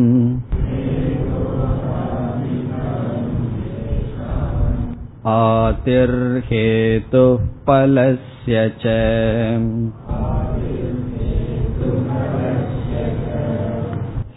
[5.35, 8.83] आतिर्हेतुः फलस्य च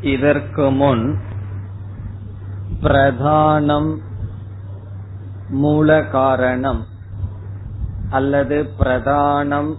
[0.09, 1.05] இதற்கு முன்
[2.83, 3.91] பிரதானம்
[5.55, 6.83] மூல காரணம்
[8.11, 9.73] அல்லது பிரதானம்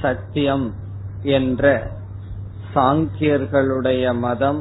[0.00, 0.66] சத்தியம்
[1.36, 1.64] என்ற
[2.74, 4.60] சாங்கியர்களுடைய மதம்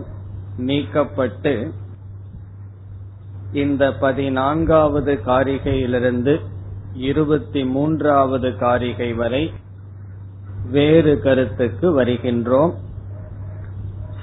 [0.58, 1.54] நீக்கப்பட்டு
[3.53, 6.41] இந்த பதினான்காவது காரிகையிலிருந்து
[6.93, 9.53] இருபத்தி மூன்றாவது காரிகை வரை
[10.71, 12.75] வேறு கருத்துக்கு வருகின்றோம்.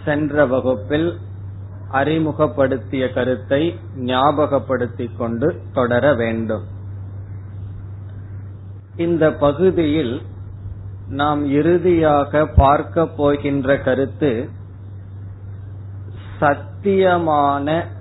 [0.06, 1.20] சென்ற வகுப்பில்
[1.92, 6.64] அறிமுகப்படுத்திய கருத்தை ஞாபகப்படுத்திக் கொண்டு தொடர வேண்டும்.
[8.96, 10.22] இந்த பகுதியில்
[11.10, 14.50] நாம் இறுதியாக பார்க்க போகின்ற கருத்து
[16.40, 17.96] சத்தியமான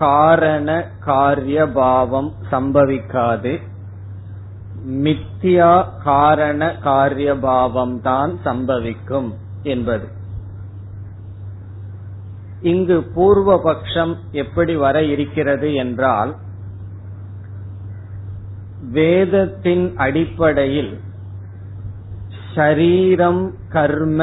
[0.00, 0.68] காரண
[1.00, 3.52] காரிய பாவம் சம்பவிக்காது.
[5.04, 5.72] மித்தியா
[6.04, 9.28] காரண காரிய பாவம் தான் சம்பவிக்கும்
[9.62, 10.06] என்பது.
[12.62, 16.32] இங்கு பூர்வ பட்சம் எப்படி வர இருக்கிறது என்றால்
[18.92, 20.92] வேதத்தின் அடிப்படையில்
[22.52, 24.20] ஷரீரம் கர்ம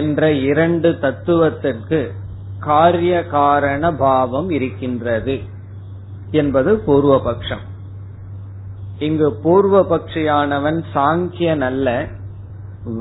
[0.00, 2.00] என்ற இரண்டு தத்துவத்திற்கு
[2.64, 5.36] காரிய காரண பாவம் இருக்கின்றது
[6.30, 7.64] என்பது பூர்வபக்ஷம்.
[8.98, 11.88] இங்கு பூர்வபக்ஷியானவன் சாங்கியன் அல்ல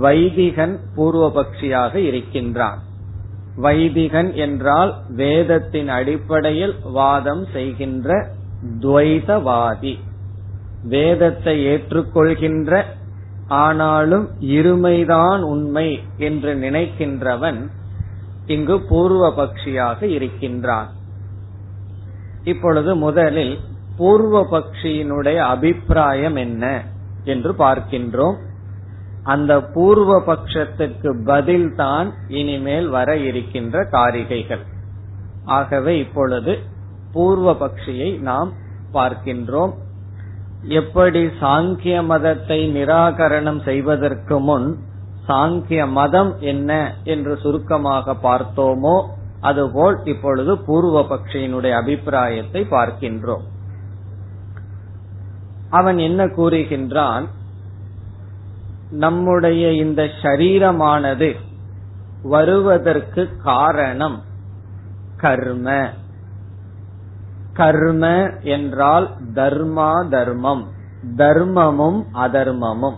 [0.01, 2.79] வைதிகன் பூர்வபக்ஷியாக இருக்கின்றான்.
[3.57, 8.09] வைதிகன் என்றால் வேதத்தின் அடிப்படையில் வாதம் செய்கின்ற
[8.79, 9.93] துவைதவாதி.
[10.83, 12.83] வேதத்தை ஏற்றுக்கொள்கின்ற
[13.47, 14.25] ஆனாலும்
[14.57, 15.87] இருமைதான் உண்மை
[16.17, 17.59] என்று நினைக்கின்றவன்
[18.45, 20.89] இங்கு பூர்வ பக்ஷியாக இருக்கின்றான்.
[22.43, 23.59] இப்பொழுது முதலில்
[23.97, 26.83] பூர்வ பக்ஷியினுடைய அபிப்பிராயம் என்ன
[27.23, 28.37] என்று பார்க்கின்றோம்.
[29.23, 34.63] அந்த பூர்வ பட்சத்துக்கு பதில் தான் இனிமேல் வர இருக்கின்ற காரிகைகள்.
[35.43, 36.59] ஆகவே இப்பொழுது
[37.11, 38.53] பூர்வ பக்ஷியை நாம்
[38.93, 39.73] பார்க்கின்றோம்.
[40.63, 44.77] எப்படி சாங்கிய மதத்தை நிராகரணம் செய்வதற்கு முன்
[45.27, 49.07] சாங்கிய மதம் என்ன என்று சுருக்கமாக பார்த்தோமோ
[49.39, 53.43] அதுபோல் இப்பொழுது பூர்வ பக்ஷியினுடைய அபிப்பிராயத்தை பார்க்கின்றோம்.
[55.69, 57.27] அவன் என்ன கூறுகின்றான்?
[58.91, 61.35] நம்முடைய இந்த ஷரீரமானது
[62.21, 64.23] வருவதற்கு காரணம்
[65.17, 65.89] கர்ம.
[67.53, 70.67] கர்ம என்றால் தர்மா தர்மம்.
[71.15, 72.95] தர்மமும் அதர்மமும்.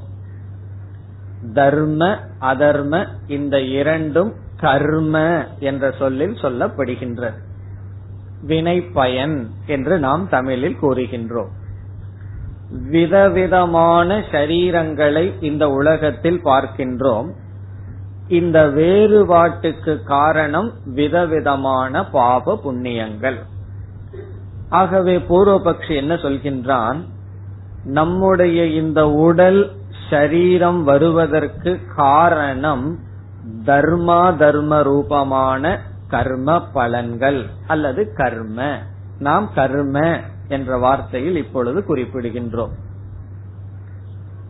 [1.54, 7.44] தர்ம அதர்ம இந்த இரண்டும் கர்ம என்ற சொல்லில் சொல்லப்படுகின்றது
[8.42, 11.50] வினை பயன் என்று நாம் தமிழில் கூறுகின்றோம்.
[12.90, 17.30] விதவிதமான சரீரங்களை இந்த உலகத்தில் பார்க்கின்றோம்.
[18.28, 23.38] இந்த வேறுபாட்டுக்கு காரணம் விதவிதமான பாப புண்ணியங்கள்.
[24.70, 27.02] ஆகவே பூர்வபக்ஷி என்ன சொல்கின்றான்?
[27.84, 29.72] நம்முடைய இந்த உடல்
[30.10, 33.00] ஷரீரம் வருவதற்கு காரணம்
[33.66, 38.78] தர்மா தர்ம ரூபமான கர்ம பலன்கள் அல்லது கர்ம.
[39.20, 42.72] நாம் கர்ம என்ற வார்த்தையில் இப்பொழுது குறிப்பிடுகின்றோம்.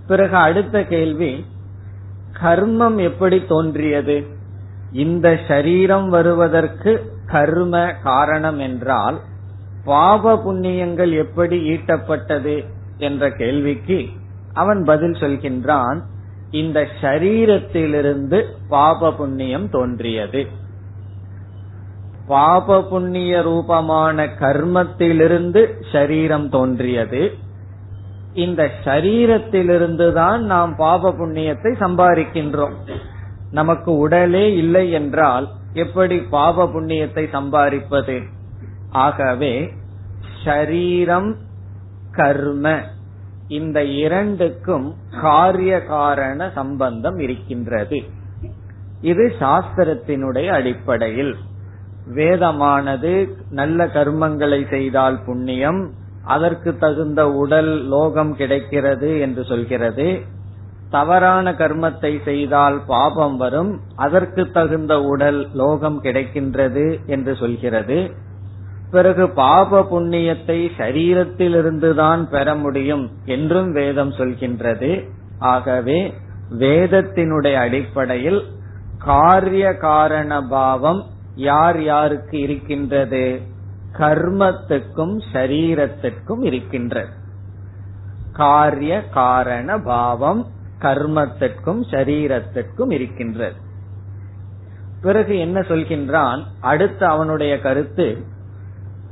[0.07, 1.45] பிறகு அடுத்த கேள்வி
[2.43, 4.25] கர்மம் எப்படி தோன்றியது?
[4.91, 9.19] இந்த சரீரம் வருவதற்கு கர்ம காரணம் என்றால்
[9.83, 12.65] பாப புண்ணியங்கள் எப்படி ஈட்டப்பட்டது?
[12.97, 14.07] என்ற கேள்விக்கு
[14.55, 15.99] அவன் பதில் சொல்கின்றான்
[16.51, 20.41] இந்த ஷரீரத்திலிருந்து பாப புண்ணியம் தோன்றியது.
[22.27, 25.61] பாப புண்ணிய ரூபமான கர்மத்திலிருந்து
[25.91, 27.21] ஷரீரம் தோன்றியது.
[28.33, 32.77] இந்த ஷரீரத்திலிருந்து தான் நாம் பாப புண்ணியத்தை சம்பாதிக்கின்றோம்.
[33.51, 38.17] நமக்கு உடலே இல்லை என்றால் எப்படி பாப புண்ணியத்தை சம்பாதிப்பது?
[39.03, 39.53] ஆகவே
[40.43, 41.31] ஷரீரம்
[42.11, 42.65] கர்ம.
[43.47, 48.03] இந்த இரண்டுக்கும் காரிய காரண சம்பந்தம் இருக்கின்றது.
[49.01, 51.35] இது சாஸ்திரத்தினுடைய அடிப்படையில்.
[52.15, 60.21] வேதமானது நல்ல கர்மங்களை செய்தால் புண்ணியம் அதற்கு தகுந்த உடல் லோகம் கிடைக்கிறது என்று சொல்கிறது.
[60.89, 68.11] தவறான கர்மத்தை செய்தால் பாபம் வரும் அதற்கு தகுந்த உடல் லோகம் கிடைக்கின்றது என்று சொல்கிறது.
[68.91, 75.09] பிறகு பாப புண்ணியத்தை சரீரத்திலிருந்துதான் பெற முடியும் என்றும் வேதம் சொல்கின்றது.
[75.39, 76.13] ஆகவே
[76.49, 78.43] வேதத்தினுடைய அடிப்படையில்
[78.97, 81.05] காரிய காரண பாவம்
[81.35, 83.41] யார் யாருக்கு இருக்கின்றது?
[83.97, 87.13] கர்மத்துக்கும் சரீரத்திற்கும் இருக்கின்றது.
[88.33, 90.47] காரிய காரண பாவம்
[90.79, 93.55] கர்மத்திற்கும் சரீரத்திற்கும் இருக்கின்றது.
[95.01, 96.43] பிறகு என்ன சொல்கின்றான்?
[96.61, 98.33] அடுத்த அவனுடைய கருத்து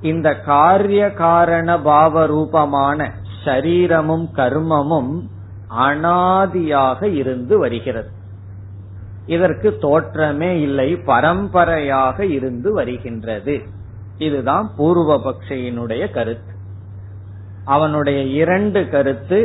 [0.03, 3.13] இந்த காரிய காரண பாவ ரூபமான
[3.45, 5.13] ஷரீரமும் கர்மமும்
[5.79, 8.11] அனாதியாக இருந்து வருகிறது.
[9.25, 13.55] இதற்கு தோற்றமே இல்லை பரம்பரையாக இருந்து வருகின்றது.
[14.17, 16.53] இதுதான் பூர்வபக்ஷியினுடைய கருத்து.
[17.63, 19.39] அவனுடைய இரண்டு கருத்து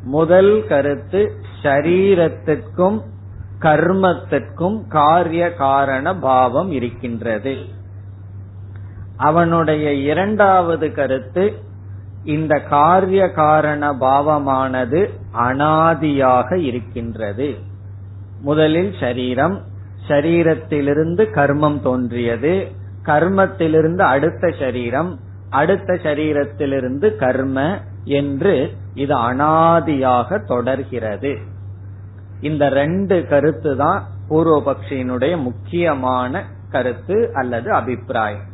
[0.00, 1.20] முதல் கருத்து
[1.62, 2.98] ஷரீரத்திற்கும்
[3.60, 7.80] கர்மத்திற்கும் காரிய காரண பாவம் இருக்கின்றது.
[9.28, 11.44] அவனுடைய இரண்டாவது கருத்து
[12.34, 15.00] இந்த காரிய காரண பாவமானது
[15.48, 17.48] அனாதியாக இருக்கின்றது.
[18.40, 19.56] முதலில் சரீரம்
[20.08, 22.52] சரீரத்திலிருந்து கர்மம் தோன்றியது
[23.04, 25.10] கர்மத்திலிருந்து அடுத்த சரீரம்
[25.60, 27.58] அடுத்த சரீரத்திலிருந்து கர்ம
[28.20, 28.54] என்று
[28.94, 31.32] இது அனாதியாக தொடர்கிறது.
[32.40, 38.50] இந்த ரெண்டு கருத்து தான் பூர்வபக்ஷியினுடைய முக்கியமான கருத்து அல்லது அபிப்பிராயம்.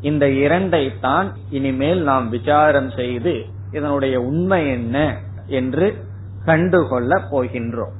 [0.00, 5.16] இந்த இரண்டை தான் இனிமேல் நாம் விசாரம் செய்து இதனுடைய உண்மை என்ன
[5.46, 6.04] என்று
[6.44, 7.96] கண்டுகொள்ள போகின்றோம்.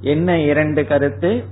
[0.00, 1.44] என்ன இரண்டு கருத்து?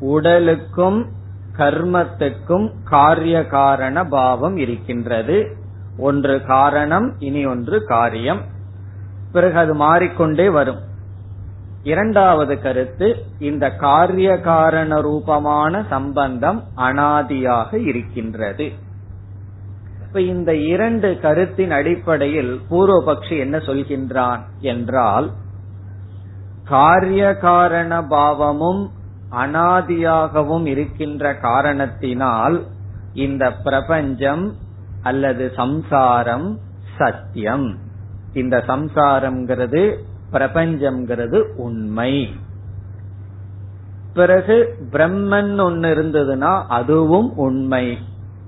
[0.00, 1.06] உடலுக்கும்
[1.52, 5.56] கர்மத்துக்கும் காரிய காரண பாவம் இருக்கின்றது.
[5.98, 8.40] ஒன்று காரணம் இனி ஒன்று காரியம்.
[9.32, 10.80] பிறகு அது மாறிக்கொண்டே வரும்.
[11.86, 18.66] இரண்டாவது கருத்து இந்த காரிய காரண ரூபமான சம்பந்தம் அனாதியாக இருக்கின்றது.
[20.06, 25.28] இப்ப இந்த இரண்டு கருத்தின் அடிப்படையில் பூர்வபக்ஷி என்ன சொல்கின்றான் என்றால்
[26.64, 28.82] காரிய காரண பாவமும்
[29.30, 32.58] அனாதியாகவும் இருக்கின்ற காரணத்தினால்
[33.12, 34.44] இந்த பிரபஞ்சம்
[35.02, 36.48] அல்லது சம்சாரம்
[36.98, 37.68] சத்தியம்.
[38.32, 39.82] இந்த சம்சாரம்ங்கிறது
[40.32, 42.34] பிரபஞ்சம்ங்கிறது உண்மை.
[44.14, 47.98] பிறகு பிரம்மன் ஒன்னு இருந்ததுன்னா அதுவும் உண்மை.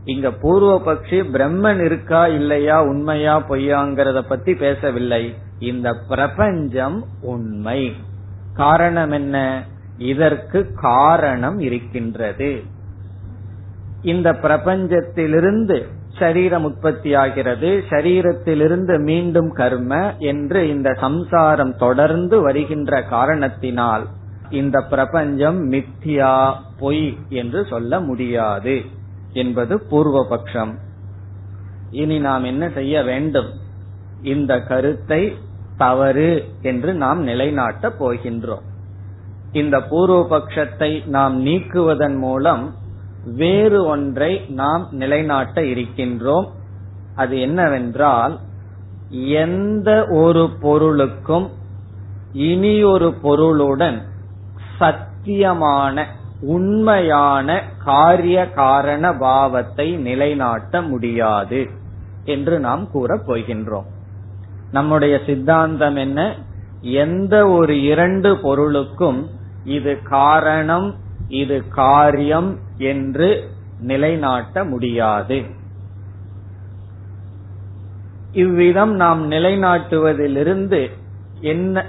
[0.04, 5.34] இங்க பூர்வ பட்சி பிரம்மன் இருக்கா இல்லையா உண்மையா பொய்யாங்கிறத பத்தி பேசவில்லை.
[5.58, 7.92] இந்த பிரபஞ்சம் உண்மை.
[8.54, 9.64] காரணம் என்ன?
[9.98, 12.62] இதற்கு காரணம் இருக்கின்றது.
[14.02, 24.06] இந்த பிரபஞ்சத்திலிருந்து சரீரம் உற்பத்தி ஆகிறது சரீரத்திலிருந்து மீண்டும் கர்ம என்று இந்த சம்சாரம் தொடர்ந்து வருகின்ற காரணத்தினால்
[24.50, 28.84] இந்த பிரபஞ்சம் மித்தியா பொய் என்று சொல்ல முடியாது
[29.32, 30.72] என்பது பூர்வபக்ஷம்.
[31.90, 33.50] இனி நாம் என்ன செய்ய வேண்டும்?
[34.22, 35.36] இந்த கருத்தை
[35.76, 38.64] தவறு என்று நாம் நிலைநாட்டப் போகின்றோம்.
[39.52, 42.64] இந்த பூர்வபக்ஷத்தை நாம் நீக்குவதன் மூலம்
[43.24, 46.48] வேறு ஒன்றை நாம் நிலைநாட்ட இருக்கின்றோம்.
[47.14, 48.38] அது என்னவென்றால்
[49.08, 51.50] எந்த ஒரு பொருளுக்கும்
[52.32, 54.02] இனி ஒரு பொருளுடன்
[54.80, 56.04] சத்தியமான
[56.40, 61.68] உண்மையான காரிய காரண பாவத்தை நிலைநாட்ட முடியாது
[62.24, 63.86] என்று நாம் கூறப் போகின்றோம்.
[64.70, 66.34] நம்முடைய சித்தாந்தம் என்ன?
[66.80, 69.30] எந்த ஒரு இரண்டு பொருளுக்கும்
[69.64, 70.94] இது காரணம்
[71.28, 75.42] இது காரியம் என்று நிலைநாட்ட முடியாது.
[78.32, 80.90] இவ்விதம் நாம் நிலைநாட்டுவதிலிருந்து
[81.40, 81.84] என்ன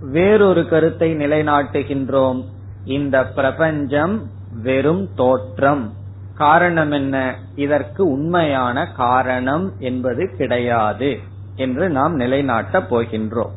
[0.00, 2.44] வேறொரு கருத்தை நிலைநாட்டுகின்றோம்?
[2.84, 4.30] இந்த பிரபஞ்சம்
[4.62, 5.92] வெறும் தோற்றம்.
[6.34, 7.38] காரணம் என்ன?
[7.54, 11.18] இதற்கு உண்மையான காரணம் என்பது கிடையாது
[11.54, 13.50] என்று நாம் நிலைநாட்டப் போகின்றோம்.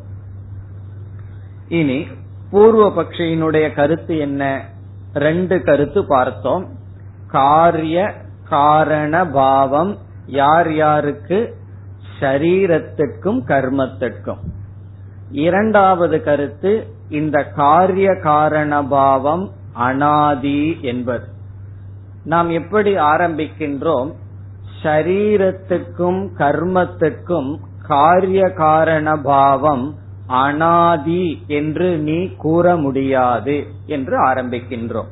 [1.67, 2.07] இனி
[2.49, 4.71] பூர்வ பக்ஷியினுடைய கருத்து என்ன?
[5.13, 6.65] ரெண்டு கருத்து பார்த்தோம்.
[7.27, 8.13] காரிய
[8.49, 11.55] காரண பாவம் யார் யாருக்கு?
[12.19, 14.37] ஷரீரத்துக்கும் கர்மத்திற்கும்
[15.31, 21.25] இரண்டாவது கருத்து இந்த காரிய காரண பாவம் அனாதி என்பது.
[22.23, 24.13] நாம் எப்படி ஆரம்பிக்கின்றோம்?
[24.83, 29.95] ஷரீரத்துக்கும் கர்மத்துக்கும் காரிய காரண பாவம்
[30.27, 35.11] அனாதி என்று நீ கூற முடியாது என்று ஆரம்பிக்கின்றோம்.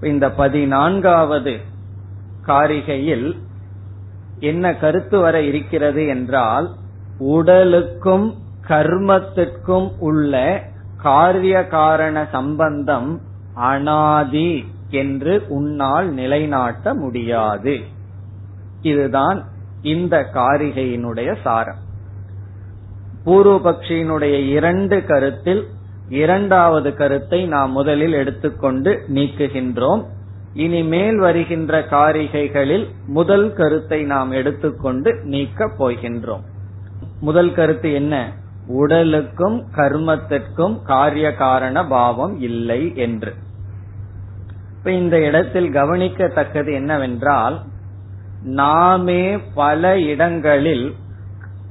[0.00, 1.60] இந்த பதினான்காவது
[2.46, 3.38] காரிகையில்
[4.40, 6.74] என்ன கருத்து வர இருக்கிறது என்றால்
[7.18, 8.34] உடலுக்கும்
[8.68, 10.62] கர்மத்திற்கும் உள்ள
[10.96, 13.20] காரிய காரண சம்பந்தம்
[13.54, 17.80] அனாதி என்று உன்னால் நிலைநாட்ட முடியாது.
[18.82, 19.44] இதுதான்
[19.82, 21.84] இந்த காரிகையினுடைய சாரம்.
[23.26, 25.66] பூர்வபக்ஷியினுடைய இரண்டு கருத்தில்
[26.08, 30.04] இரண்டாவது கருத்தை நாம் முதலில் எடுத்துக்கொண்டு நீக்குகின்றோம்.
[30.52, 36.44] இனிமேல் வருகின்ற காரிகைகளில் முதல் கருத்தை நாம் எடுத்துக்கொண்டு நீக்கப் போகின்றோம்.
[37.20, 38.32] முதல் கருத்து என்ன?
[38.66, 43.34] உடலுக்கும் கர்மத்திற்கும் காரிய காரண பாவம் இல்லை என்று.
[44.78, 47.62] இப்ப இந்த இடத்தில் கவனிக்கத்தக்கது என்னவென்றால்
[48.44, 50.94] நாமே பல இடங்களில்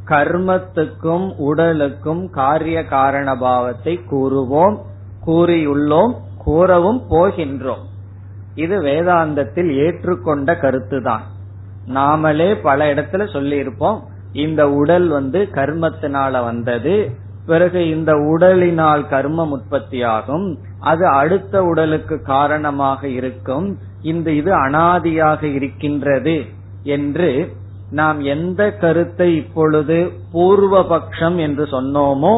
[0.05, 4.77] கர்மத்துக்கும் உடலுக்கும் காரிய காரண பாவத்தை கூறுவோம்
[5.25, 7.83] கூறியுள்ளோம் கூறவும் போகின்றோம்.
[8.55, 11.23] இது வேதாந்தத்தில் ஏற்றுக்கொண்ட கருத்துதான்.
[11.87, 13.99] நாமளே பல இடத்துல சொல்லியிருப்போம்
[14.33, 16.95] இந்த உடல் வந்து கர்மத்தினால வந்தது
[17.45, 20.47] பிறகு இந்த உடலினால் கர்மம் உற்பத்தியாகும்
[20.79, 23.67] அது அடுத்த உடலுக்கு காரணமாக இருக்கும்
[24.01, 26.45] இந்த இது அனாதியாக இருக்கின்றது
[26.83, 27.29] என்று
[27.97, 29.97] நாம் எந்த கருத்தை இப்பொழுது
[30.33, 32.35] பூர்வபக்ஷம் என்று சொன்னோமோ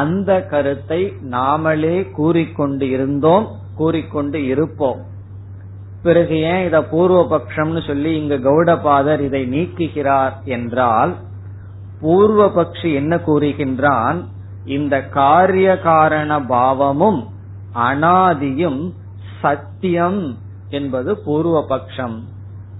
[0.00, 5.00] அந்த கருத்தை நாமளே கூறிக்கொண்டு இருந்தோம் கூறிக்கொண்டு இருப்போம்.
[6.02, 11.12] பிறகு ஏன் இத பூர்வபக்ஷம்னு சொல்லி இங்கு கௌடபாதர் இதை நீக்குகிறார் என்றால்
[12.02, 14.18] பூர்வபக்ஷி என்ன கூறுகின்றான்?
[14.76, 17.20] இந்த காரிய காரண பாவமும்
[17.88, 18.82] அனாதியும்
[19.40, 20.22] சத்தியம்
[20.70, 22.16] என்பது பூர்வபக்ஷம்.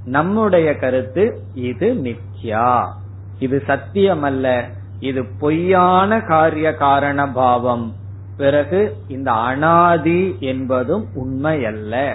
[0.04, 2.92] நம்முடைய கருத்து இது மித்யா.
[3.38, 7.97] இது சத்தியம் அல்ல இது பொய்யான காரிய காரண பாவம்.
[8.37, 12.14] பிறகு இந்த அனாதி என்பதும் உண்மையல்ல.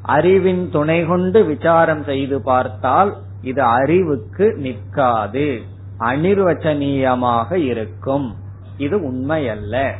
[0.00, 5.62] அறிவின் துணை கொண்டு விசாரம் செய்து பார்த்தால் இது அறிவுக்கு நிற்காது.
[5.98, 8.36] அனிர்வச்சனீயமாக இருக்கும்.
[8.76, 9.90] இது உண்மையல்ல.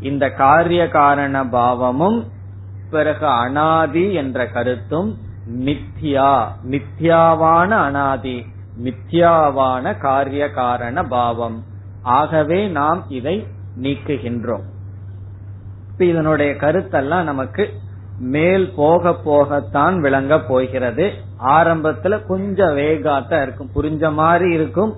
[0.00, 2.32] இந்த காரிய காரண பாவமும்
[2.90, 5.18] பிறகு அனாதி என்ற கருத்தும்
[5.54, 8.46] மித்யா மித்யாவான அனாதி
[8.84, 11.64] மித்யாவான காரிய காரண பாவம்.
[12.02, 13.46] ஆகவே நாம் இதை
[13.80, 14.62] நீக்குகின்றோம்.
[15.98, 17.72] இதனுடைய கருத்தெல்லாம் நமக்கு
[18.18, 21.12] மேல் போக போகத்தான் விளங்க போகிறது.
[21.44, 23.70] ஆரம்பத்துல கொஞ்சம் வேகாத்தான் இருக்கும்.
[23.74, 24.96] புரிஞ்ச மாதிரி இருக்கும்.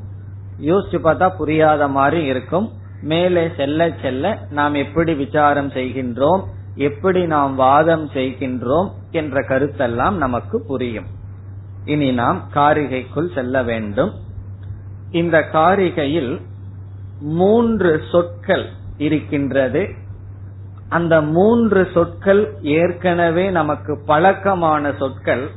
[0.61, 2.71] யோசிச்சு பார்த்தா புரியாத மாதிரி இருக்கும்.
[3.03, 6.45] மேலே செல்ல செல்ல நாம் எப்படி விசாரம் செய்கின்றோம்?
[6.79, 11.07] எப்படி நாம் வாதம் செய்கின்றோம் என்ற கருத்தெல்லாம் நமக்கு புரியும்.
[11.85, 14.13] இனி நாம் காரிகைக்குள் செல்ல வேண்டும்.
[15.11, 16.43] இந்த காரிகையில்
[17.19, 18.67] மூன்று சொற்கள்
[18.97, 19.89] இருக்கின்றது.
[20.89, 25.51] அந்த மூன்று சொற்கள் ஏற்கனவே நமக்கு பழக்கமான சொற்கள்.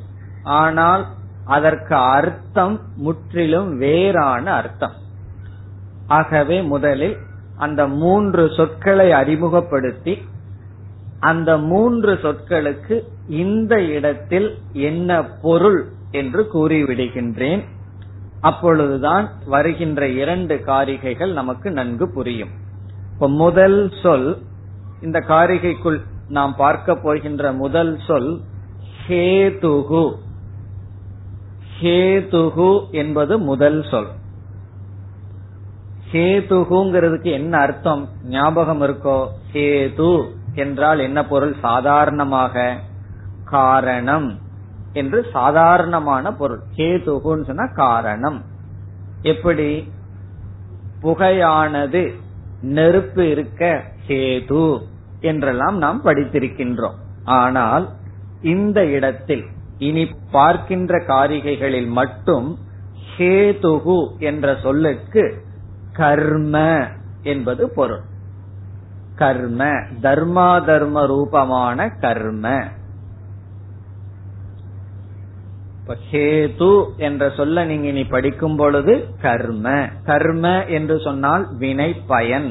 [0.44, 1.06] ஆனால்
[1.46, 4.98] அதற்கு அர்த்தம் முற்றிலும் வேறான அர்த்தம்.
[6.08, 7.18] ஆகவே முதலில்
[7.56, 10.30] அந்த மூன்று சொற்களை அறிமுகப்படுத்தி
[11.22, 17.64] அந்த மூன்று சொற்களுக்கு இந்த இடத்தில் என்ன பொருள் என்று கூறிவிடுகின்றேன்.
[18.40, 22.50] அப்பொழுதுதான் வருகின்ற இரண்டு காரிகைகள் நமக்கு நன்கு புரியும்.
[23.14, 24.42] இப்ப முதல் சொல்
[25.02, 28.42] இந்த காரிகைக்குள் நாம் பார்க்க போகின்ற முதல் சொல்
[29.08, 30.16] ஹேதுகு.
[31.82, 34.08] ஹேதுகு என்பது முதல் சொல்.
[36.12, 38.10] ஹேதுகுங்கிறதுக்கு என்ன அர்த்தம்?
[38.24, 39.28] ஞாபகம் இருக்கோ?
[39.54, 40.40] ஹேது.
[40.54, 41.56] என்றால் என்ன பொருள்?
[41.62, 42.80] சாதாரணமாக.
[43.44, 44.40] காரணம்
[44.94, 46.60] என்று சாதாரணமான பொருள்.
[46.76, 48.46] கேதுகுன்னு சொன்னா காரணம்.
[49.22, 49.92] எப்படி?
[51.02, 52.14] புகையானது
[52.62, 54.82] நெருப்பு இருக்க ஹேது
[55.20, 56.96] என்றெல்லாம் நாம் படித்திருக்கின்றோம்.
[57.24, 57.90] ஆனால்
[58.42, 59.46] இந்த இடத்தில்
[59.78, 62.60] இனி பார்க்கின்ற காரிகைகளில் மட்டும்
[63.18, 65.46] ஹேதுகு என்ற சொல்லுக்கு
[65.94, 66.88] கர்ம
[67.22, 68.02] என்பது பொருள்.
[69.22, 69.64] கர்ம
[70.02, 72.46] தர்மா தர்ம ரூபமான கர்ம
[76.12, 79.66] ஹேது என்ற சொல்ல நீங்க இனி படிக்கும் பொழுது கர்ம.
[80.04, 82.50] கர்ம என்று சொன்னால் வினை பயன்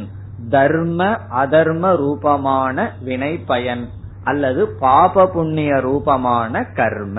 [0.50, 1.04] தர்ம
[1.44, 3.84] அதர்ம ரூபமான வினை பயன்
[4.24, 7.18] அல்லது பாப புண்ணிய ரூபமான கர்ம.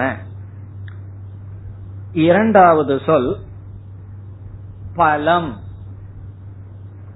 [2.28, 3.32] இரண்டாவது சொல்
[4.96, 5.52] பலம்.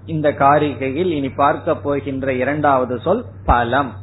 [0.05, 3.93] இந்த காரிகையில் இனி பார்க்க போகின்ற இரண்டாவது சொல் பலம்.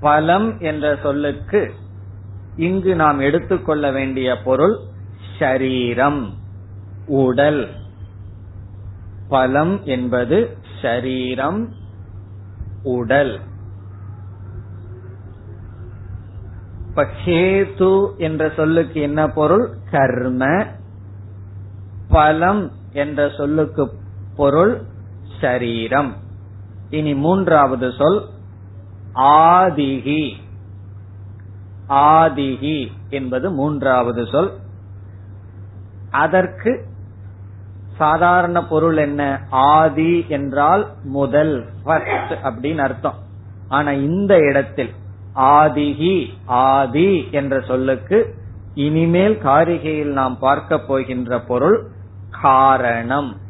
[0.00, 1.74] பலம் என்ற சொல்லுக்கு
[2.56, 4.78] இங்கு நாம் எடுத்துக்கொள்ள வேண்டிய பொருள்
[5.38, 6.32] ஷரீரம்
[7.06, 7.68] உடல்.
[9.28, 11.68] பலம் என்பது ஷரீரம்
[12.82, 13.40] உடல்.
[16.88, 19.68] இப்ப ஹேது என்ற சொல்லுக்கு என்ன பொருள்?
[19.90, 20.66] கர்ம.
[22.08, 24.02] பலம் என்ற சொல்லுக்கு
[24.36, 24.82] பொருள்
[25.40, 26.16] சரீரம்.
[26.90, 28.28] இனி மூன்றாவது சொல்
[29.14, 30.32] ஆதிகி
[31.88, 34.52] ஆதிகி என்பது மூன்றாவது சொல்.
[36.10, 36.86] அதற்கு
[37.96, 39.40] சாதாரண பொருள் என்ன?
[39.50, 43.18] ஆதி என்றால் முதல் ஃபர்ஸ்ட் அப்படின்னு அர்த்தம்.
[43.68, 44.90] ஆனா இந்த இடத்தில்
[45.34, 48.34] ஆதிகி ஆதி என்ற சொல்லுக்கு
[48.74, 51.90] இனிமேல் காரிகையில் நாம் பார்க்க போகின்ற பொருள்
[52.30, 53.40] காரணம்.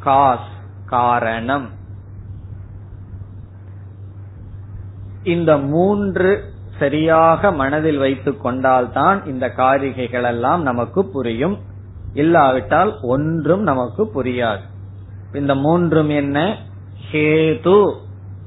[0.00, 0.48] காஸ்
[0.86, 1.68] காரணம்.
[5.22, 6.44] இந்த மூன்று
[6.78, 11.58] சரியாக மனதில் வைத்துக் கொண்டால்தான் இந்த காரிகைகள் எல்லாம் நமக்கு புரியும்.
[12.12, 14.60] இல்லாவிட்டால் ஒன்றும் நமக்கு புரியாது.
[15.32, 16.56] இந்த மூன்றும் என்ன?
[17.12, 17.94] ஹேது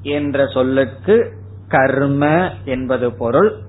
[0.01, 3.61] என்ற சொல்லுக்கு கர்ம என்பது பொருள்.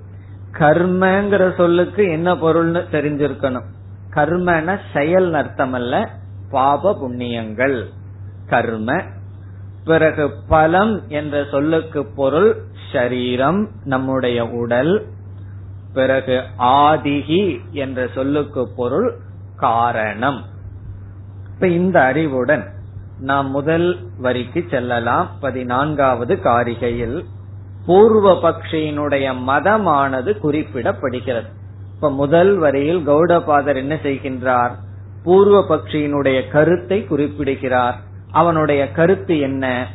[0.52, 3.66] கர்மங்கிற சொல்லுக்கு என்ன பொருள்னு தெரிஞ்சிருக்கணும்.
[4.10, 6.22] கர்மன செயல் அர்த்தம் அல்ல
[6.54, 7.76] பாப புண்ணியங்கள்.
[8.46, 8.96] கர்ம
[9.84, 12.50] பிறகு பலம் என்ற சொல்லுக்கு பொருள்
[12.92, 14.92] ஷரீரம் நம்முடைய உடல்.
[15.94, 19.08] பிறகு ஆதிகி என்ற சொல்லுக்கு பொருள்
[19.56, 20.40] காரணம்.
[21.54, 22.64] இப்ப இந்த அறிவுடன்
[23.20, 23.87] நாம் முதல்
[24.18, 25.28] வரிக்கு செல்லலாம்.
[25.40, 27.18] பதினான்காவது காரிகையில்
[27.87, 31.50] பூர்வ பக்ஷியினுடைய மதமானது குறிப்பிடப்படுகிறது.
[31.94, 34.75] இப்ப முதல் வரியில் கௌடபாதர் என்ன செய்கின்றார்?
[35.24, 38.00] பூர்வ பக்ஷியினுடைய கருத்தை குறிப்பிடுகிறார்.
[38.30, 39.86] அவனுடைய கருத்து என்ன?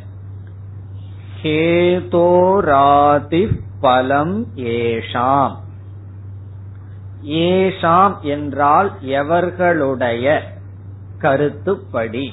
[1.42, 5.56] ஹேதோராதி பலம் ஏஷாம்.
[7.24, 10.40] ஏஷாம் என்றால் எவர்களுடைய
[11.18, 12.32] கருத்துப்படி.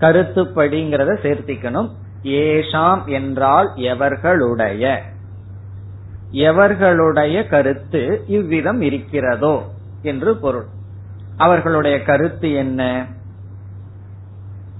[0.00, 1.90] கருத்துப்படிங்கிறத சேர்த்திக்கணும்.
[2.22, 4.96] ஏஷாம் என்றால் எவர்களுடைய.
[6.32, 9.62] எவர்களுடைய கருத்து இவ்விதம் இருக்கிறதோ
[10.02, 10.66] என்று பொருள்.
[11.36, 13.06] அவர்களுடைய கருத்து என்ன?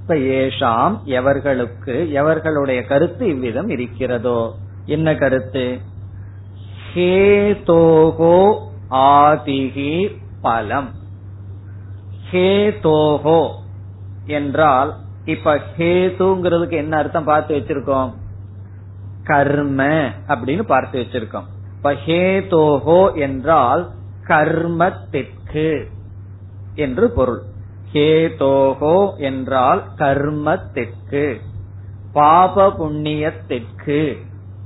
[0.01, 4.55] இப்ப ஏஷாம் எவர்களுக்கு எவர்களுடைய கருத்து இவ்விதம் இருக்கிறதோ?
[4.87, 5.81] என்ன கருத்து?
[6.95, 8.39] ஹேதோகோ
[8.91, 10.91] ஆதிகி பலம்.
[12.31, 13.51] ஹேதோகோ
[14.27, 18.15] என்றால் இப்ப ஹேதுங்கிறதுக்கு என்ன அர்த்தம் பார்த்து வச்சிருக்கோம்?
[19.25, 19.83] கர்ம
[20.29, 21.47] அப்படின்னு பார்த்து வச்சிருக்கோம்.
[21.77, 23.91] இப்ப ஹேதோஹோ என்றால்
[24.25, 25.95] கர்மத்திற்கு.
[26.77, 27.43] என்று பொருள்.
[27.93, 31.25] ஹேதோகோ என்றால் கர்மத்திற்கு
[32.13, 34.01] பாப புண்ணியத்திற்கு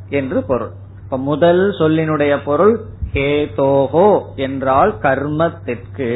[0.08, 0.72] என்று பொருள்.
[1.02, 2.74] இப்ப முதல் சொல்லினுடைய பொருள்
[3.12, 6.10] ஹேதோகோ என்றால் கர்மத்திற்கு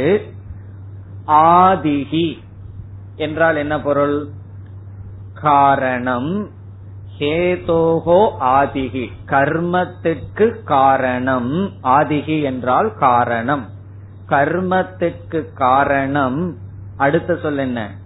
[1.27, 2.27] ஆதிகி
[3.17, 4.17] என்றால் என்ன பொருள்?
[5.35, 6.31] காரணம்.
[7.19, 8.21] ஹேதோகோ
[8.53, 11.53] ஆதிகி கர்மத்திற்கு காரணம்.
[11.83, 13.65] ஆதிகி என்றால் காரணம்.
[14.29, 16.57] கர்மத்திற்கு காரணம்
[16.97, 17.99] அடுத்த சொல் என்ன?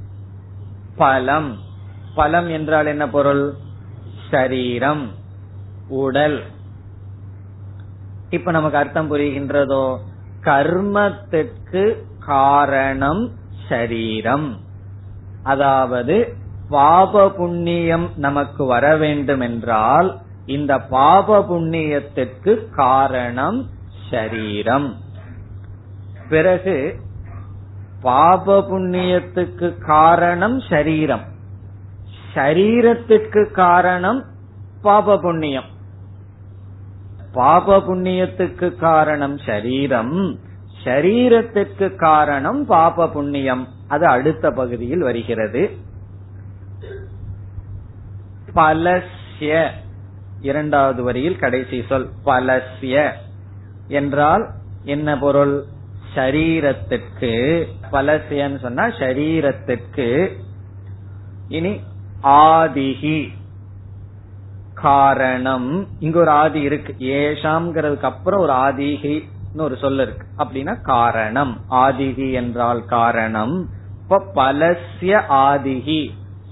[0.96, 1.58] பலம்.
[2.14, 3.54] பலம் என்றால் என்ன பொருள்?
[4.30, 5.10] சரீரம்.
[5.88, 6.42] உடல்.
[8.30, 9.98] இப்ப நமக்கு அர்த்தம் புரிகின்றதோ?
[10.40, 13.30] கர்மத்திற்கு காரணம்
[13.68, 14.60] சரீரம்.
[15.42, 16.34] அதாவது
[16.68, 23.68] பாப புண்ணியம் நமக்கு வர வேண்டும் என்றால் இந்த பாப புண்ணியத்திற்கு காரணம்
[24.10, 24.96] சரீரம்.
[26.28, 27.00] பிறகு
[28.00, 31.24] பாப புண்ணியத்துக்கு காரணம் ஷரீரம்
[32.34, 34.24] ஷரீரத்துக்கு காரணம்
[34.82, 35.64] பாப புண்ணியம்
[37.32, 40.38] பாப புண்ணியத்துக்கு காரணம் ஷரீரம்
[40.84, 45.70] ஷரீரத்திற்கு காரணம் பாப புண்ணியம் அது அடுத்த பகுதியில் வருகிறது.
[48.54, 49.70] பலஸ்ய
[50.40, 53.12] இரண்டாவது வரியில் கடைசி சொல் பலஸ்ய.
[53.88, 54.48] என்றால்
[54.84, 55.64] என்ன பொருள்?
[56.14, 60.32] ஷரீரத்திற்கு பலசியன்னு சொன்னா ஷரீரத்திற்கு
[61.48, 61.80] இனி
[62.22, 63.28] ஆதிகி
[64.74, 66.94] காரணம் இங்க ஒரு ஆதி இருக்கு.
[66.98, 70.26] ஏஷாம்ங்கிறதுக்கு அப்புறம் ஒரு ஆதிகி ஒரு சொல்ல இருக்கு.
[70.38, 71.64] அப்படின்னா காரணம்.
[71.70, 73.70] ஆதிகி என்றால் காரணம்.
[74.02, 76.10] இப்ப பலசிய ஆதிகி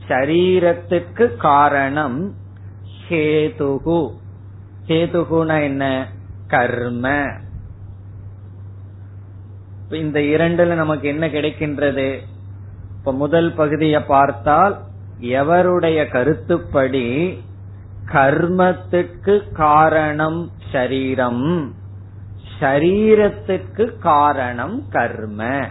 [0.08, 2.34] சரீரத்துக்கு காரணம்
[3.08, 4.10] ஹேதுகு.
[4.86, 6.12] ஹேதுகுனா என்ன?
[6.46, 7.26] கர்ம.
[9.90, 12.18] இந்த இரண்டுல நமக்கு என்ன கிடைக்கின்றது?
[12.98, 14.82] இப்ப முதல் பகுதியை பார்த்தால்
[15.20, 17.38] எவருடைய கருத்துப்படி
[18.12, 21.74] கர்மத்துக்கு காரணம் சரீரம்?
[22.60, 25.68] ஷரீரத்துக்கு காரணம் கர்ம.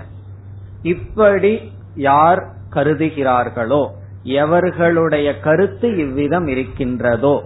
[0.81, 3.87] இப்படி யார் கருதுகிறார்களோ
[4.23, 7.43] எவர்களுடைய கருத்து இவ்விதம் இருக்கின்றதோ?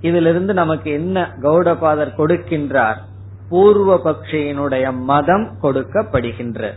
[0.00, 2.96] இதிலிருந்து நமக்கு என்ன கௌடபாதர் கொடுக்கின்றார்?
[3.48, 6.72] பூர்வ பக்ஷியினுடைய மதம் கொடுக்கப்படுகின்ற.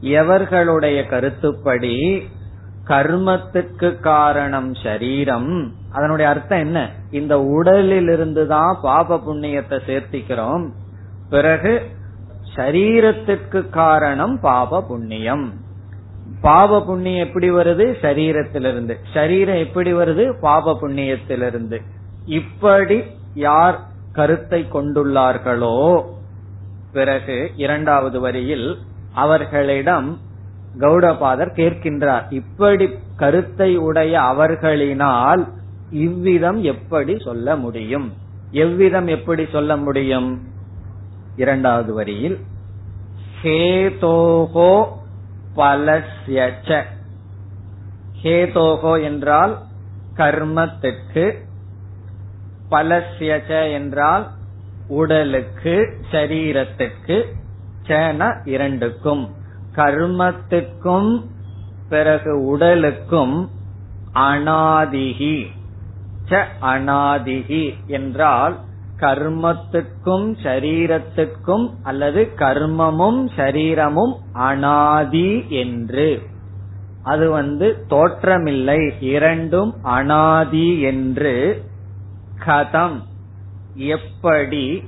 [0.00, 2.28] எவர்களுடைய கருத்துப்படி
[2.86, 6.90] கர்மத்துக்கு காரணம் சரீரம் அதனுடைய அர்த்தம் என்ன?
[7.10, 10.70] இந்த உடலிலிருந்து தான் பாப புண்ணியத்தை சேர்த்திக்கிறோம்.
[11.30, 11.82] பிறகு
[12.56, 15.52] சரீரத்துக்கு காரணம் பாப புண்ணியம்.
[16.40, 17.86] பாப புண்ணியம் எப்படி வருது?
[18.02, 18.96] சரீரத்திலிருந்து.
[19.14, 20.32] சரீரம் எப்படி வருது?
[20.40, 21.80] பாப புண்ணியத்திலிருந்து.
[22.24, 23.02] இப்படி
[23.34, 26.04] யார் கருத்தை கொண்டுள்ளார்களோ?
[26.92, 28.78] பிறகு இரண்டாவது வரியில்
[29.14, 30.18] அவர்களிடம்
[30.78, 35.42] கௌடபாதர் கேட்கின்றார் இப்படி கருத்தை உடைய அவர்களினால்
[35.90, 38.12] இவ்விதம் எப்படி சொல்ல முடியும்?
[38.50, 40.30] எவ்விதம் எப்படி சொல்ல முடியும்?
[41.36, 42.38] இரண்டாவது வரியில்
[43.42, 44.74] ஹேதோகோ
[45.56, 46.82] பலஸ்யச்ச.
[48.22, 49.58] ஹேதோகோ என்றால்
[50.16, 51.24] கர்மத்துக்கு
[52.70, 54.30] பலசியச்ச என்றால்
[54.88, 55.74] உடலுக்கு
[56.10, 57.24] சரீரத்துக்கு
[57.86, 59.24] சேன இரண்டுக்கும்.
[59.74, 61.24] கர்மத்துக்கும்
[61.88, 63.50] பிறகு உடலுக்கும்
[64.14, 65.46] அனாதிகி.
[66.28, 68.60] ச அனாதிகி என்றால்
[69.00, 76.22] கர்மத்துக்கும் சரீரத்துக்கும் அல்லது கர்மமும் சரீரமும் அனாதி என்று.
[77.02, 81.34] அது வந்து தோற்றமில்லை இரண்டும் அனாதி என்று.
[82.38, 83.02] கதம்
[83.74, 84.82] எப்படி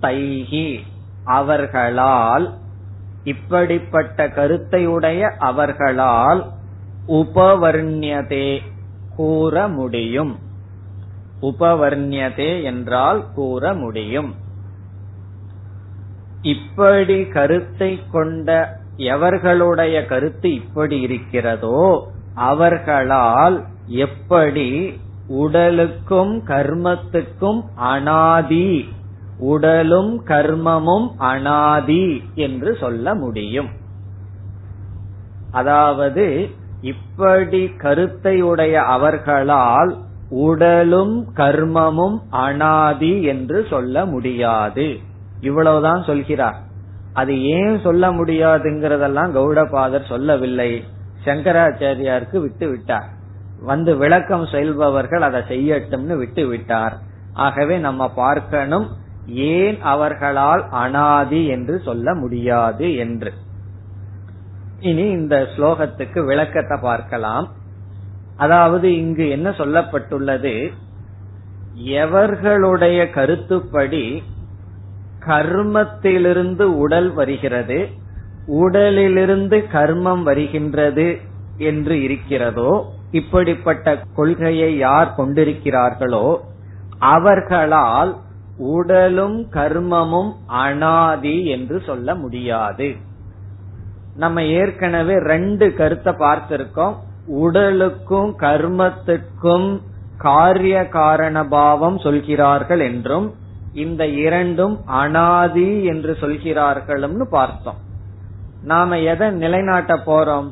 [0.00, 0.80] தைகி
[1.24, 2.58] அவர்களால்
[3.24, 6.52] இப்படிப்பட்ட கருத்தையுடைய அவர்களால்
[7.08, 8.60] உபவர்ணியதே
[9.16, 10.38] கூற முடியும்.
[11.42, 14.34] உபவர்ணியதே என்றால் கூற முடியும்.
[16.42, 28.88] இப்படி கருத்தை கொண்ட எவர்களுடைய கருத்து இப்படி இருக்கிறதோ அவர்களால் எப்படி உடலுக்கும் கர்மத்துக்கும் அனாதி.
[29.38, 33.68] உடலும் கர்மமும் அனாதி என்று சொல்ல முடியும்.
[35.50, 36.48] அதாவது
[36.80, 39.96] இப்படி கருத்தை உடைய அவர்களால்
[40.28, 44.98] உடலும் கர்மமும் அனாதி என்று சொல்ல முடியாது.
[45.40, 46.56] இவ்வளவுதான் சொல்கிறார்.
[47.12, 50.84] அது ஏன் சொல்ல முடியாதுங்கிறதெல்லாம் கௌடபாதர் சொல்லவில்லை.
[51.24, 53.13] சங்கராச்சாரியாருக்கு விட்டு விட்டார்.
[53.64, 56.96] வந்து விளக்கம் செல்பவர்கள் அதை செய்யட்டும்னு விட்டு விட்டார்
[57.32, 58.86] ஆகவே நம்ம பார்க்கணும்
[59.26, 63.32] ஏன் அவர்களால் அனாதி என்று சொல்ல முடியாது என்று.
[64.80, 67.46] இனி இந்த ஸ்லோகத்துக்கு விளக்கத்தை பார்க்கலாம்.
[68.36, 70.54] அதாவது இங்கு என்ன சொல்லப்பட்டுள்ளது?
[72.00, 74.22] எவர்களுடைய கருத்துப்படி
[75.26, 77.78] கர்மத்திலிருந்து உடல் வருகிறது
[78.46, 81.18] உடலிலிருந்து கர்மம் வருகின்றது
[81.56, 82.72] என்று இருக்கிறதோ
[83.18, 86.26] இப்படிப்பட்ட கொள்கையை யார் கொண்டிருக்கிறார்களோ
[87.14, 88.12] அவர்களால்
[88.72, 92.88] உடலும் கர்மமும் அனாதி என்று சொல்ல முடியாது.
[94.16, 96.94] நம்ம ஏற்கனவே ரெண்டு கருத்தை பார்த்திருக்கோம்.
[97.42, 99.68] உடலுக்கும் கர்மத்துக்கும்
[100.26, 103.26] காரிய காரண பாவம் சொல்கிறார்கள் என்றும்
[103.84, 107.80] இந்த இரண்டும் அனாதி என்று சொல்கிறார்களும்னு பார்த்தோம்.
[108.64, 110.48] நாம எதை நிலைநாட்ட போறோம்?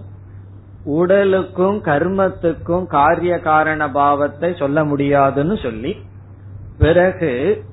[0.85, 5.97] உடலுக்கும் கர்மத்துக்கும் காரிய காரண பாவத்தை சொல்ல முடியாதுன்னு சொல்லி
[6.79, 7.65] பிறகு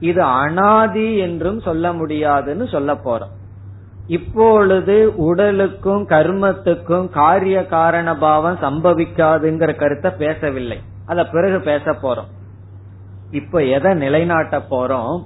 [0.00, 3.32] இது அனாதி என்றும் சொல்ல முடியாதுன்னு சொல்ல போறோம்.
[4.06, 10.80] இப்பொழுது உடலுக்கும் கர்மத்துக்கும் காரிய காரண பாவம் சம்பவிக்காதுங்கிற கருத்தை பேசவில்லை.
[11.06, 12.30] அத பிறகு பேச போறோம்.
[13.30, 15.24] இப்ப எதை நிலைநாட்ட போறோம்?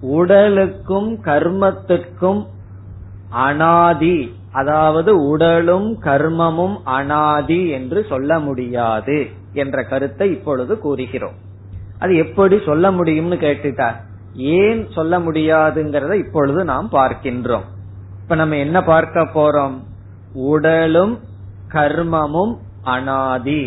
[0.00, 2.46] உடலுக்கும் கர்மத்துக்கும்
[3.28, 9.18] அனாதி அதாவது உடலும் கர்மமும் அனாதி என்று சொல்ல முடியாது
[9.52, 11.36] என்ற கருத்தை இப்பொழுது கூறுகிறோம்.
[11.98, 13.96] அது எப்படி சொல்ல முடியும்னு கேட்டுட்டார்
[14.56, 17.66] ஏன் சொல்ல முடியாதுங்கிறத இப்பொழுது நாம் பார்க்கின்றோம்.
[18.22, 19.76] இப்ப நம்ம என்ன பார்க்க போறோம்?
[20.46, 21.14] உடலும்
[21.72, 22.54] கர்மமும்
[22.94, 23.62] அனாதி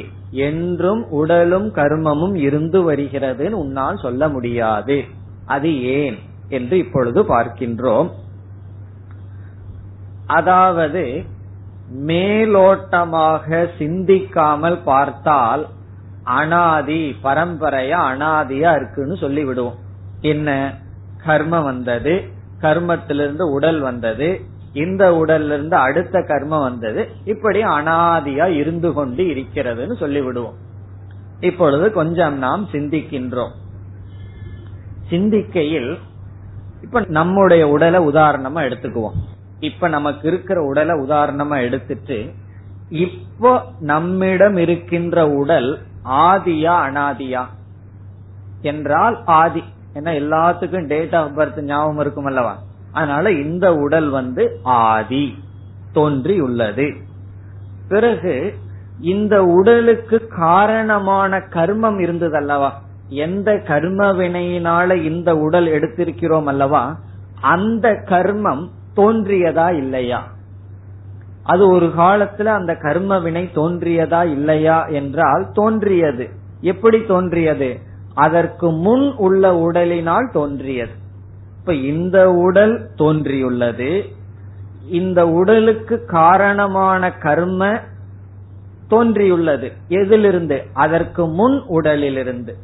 [0.47, 4.97] என்றும் உடலும் கர்மமும் இருந்து வருகிறதுன்னு உன்னால் சொல்ல முடியாது.
[5.47, 6.17] அது ஏன்
[6.51, 8.09] என்று இப்பொழுது பார்க்கின்றோம்.
[10.29, 11.03] அதாவது
[12.07, 13.47] மேலோட்டமாக
[13.79, 15.63] சிந்திக்காமல் பார்த்தால்
[16.39, 19.77] அனாதி பரம்பரையா அனாதியா இருக்குன்னு சொல்லி விடுவோம்
[20.33, 20.49] என்ன?
[21.25, 22.13] கர்மம் வந்தது
[22.61, 24.29] கர்மத்திலிருந்து உடல் வந்தது
[24.73, 30.57] இந்த உடல்ல இருந்து அடுத்த கர்மம் வந்தது இப்படி அனாதியா இருந்து கொண்டு இருக்கிறதுன்னு சொல்லி விடுவோம்
[31.41, 33.53] இப்பொழுது கொஞ்சம் நாம் சிந்திக்கின்றோம்.
[35.09, 35.91] சிந்திக்கையில்
[36.81, 39.17] இப்ப நம்முடைய உடலை உதாரணமா எடுத்துக்குவோம்.
[39.59, 42.33] இப்ப நமக்கு இருக்கிற உடலை உதாரணமா எடுத்துட்டு
[42.89, 47.45] இப்போ நம்மிடம் இருக்கின்ற உடல் ஆதியா அனாதியா?
[48.61, 49.63] என்றால் ஆதி.
[49.93, 52.59] ஏன்னா எல்லாத்துக்கும் டேட் ஆஃப் பர்த் ஞாபகம் இருக்கும் அல்லவா?
[52.91, 55.43] அதனால இந்த உடல் வந்து ஆதி
[55.91, 56.93] தோன்றி உள்ளது
[57.87, 58.53] பிறகு
[58.99, 62.81] இந்த உடலுக்கு காரணமான கர்மம் இருந்தது அல்லவா?
[63.07, 66.99] எந்த கர்ம வினையினால இந்த உடல் எடுத்திருக்கிறோம் அல்லவா?
[67.41, 68.69] அந்த கர்மம்
[68.99, 70.31] தோன்றியதா இல்லையா?
[71.43, 76.29] அது ஒரு காலத்துல அந்த கர்ம வினை தோன்றியதா இல்லையா என்றால் தோன்றியது.
[76.61, 77.79] எப்படி தோன்றியது?
[78.13, 80.91] அதற்கு முன் உள்ள உடலினால் தோன்றியது.
[81.59, 84.05] இப்ப இந்த உடல் தோன்றியுள்ளது.
[84.89, 87.79] இந்த உடலுக்கு காரணமான கர்ம
[88.89, 89.71] தோன்றியுள்ளது.
[89.87, 90.65] எதிலிருந்து?
[90.73, 92.55] அதற்கு முன் உடலிலிருந்து.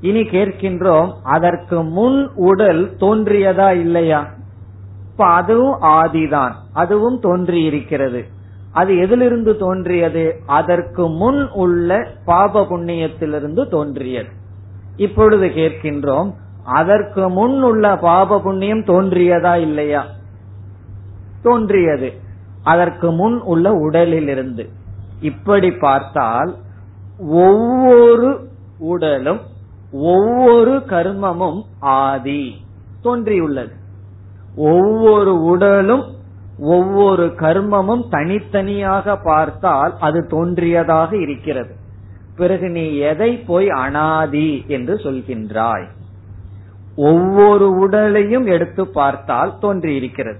[0.00, 4.30] இனி கேட்கின்றோம் அதற்கு முன் உடல் தோன்றியதா இல்லையா?
[5.14, 6.52] இப்ப அதுவும் ஆதிதான்.
[6.72, 8.26] அதுவும் தோன்றி இருக்கிறது
[8.72, 10.42] அது எதிலிருந்து தோன்றியது?
[10.46, 14.28] அதற்கு முன் உள்ள பாப புண்ணியத்திலிருந்து தோன்றியது.
[14.96, 20.06] இப்பொழுது கேட்கின்றோம் அதற்கு முன் உள்ள பாப புண்ணியம் தோன்றியதா இல்லையா?
[21.42, 22.12] தோன்றியது.
[22.62, 24.68] அதற்கு முன் உள்ள உடலிலிருந்து.
[25.20, 26.56] இப்படி பார்த்தால்
[27.18, 28.48] ஒவ்வொரு
[28.78, 29.40] உடலும்
[29.92, 32.66] ஒவ்வொரு கர்மமும் ஆதி
[33.02, 33.82] தோன்றியுள்ளது.
[34.56, 36.04] ஒவ்வொரு உடலும்
[36.58, 41.74] ஒவ்வொரு கர்மமும் தனித்தனியாக பார்த்தால் அது தோன்றியதாக இருக்கிறது.
[42.36, 45.84] பிறகு நீ எதை போய் அனாதி என்று சொல்கின்றாய்?
[46.96, 50.38] ஒவ்வொரு உடலையும் எடுத்து பார்த்தால் தோன்றியிருக்கிறது.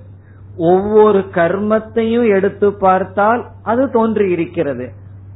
[0.57, 4.93] ஒவ்வொரு கர்மத்தையும் எடுத்து பார்த்தால் அது தோன்றி இருக்கிறது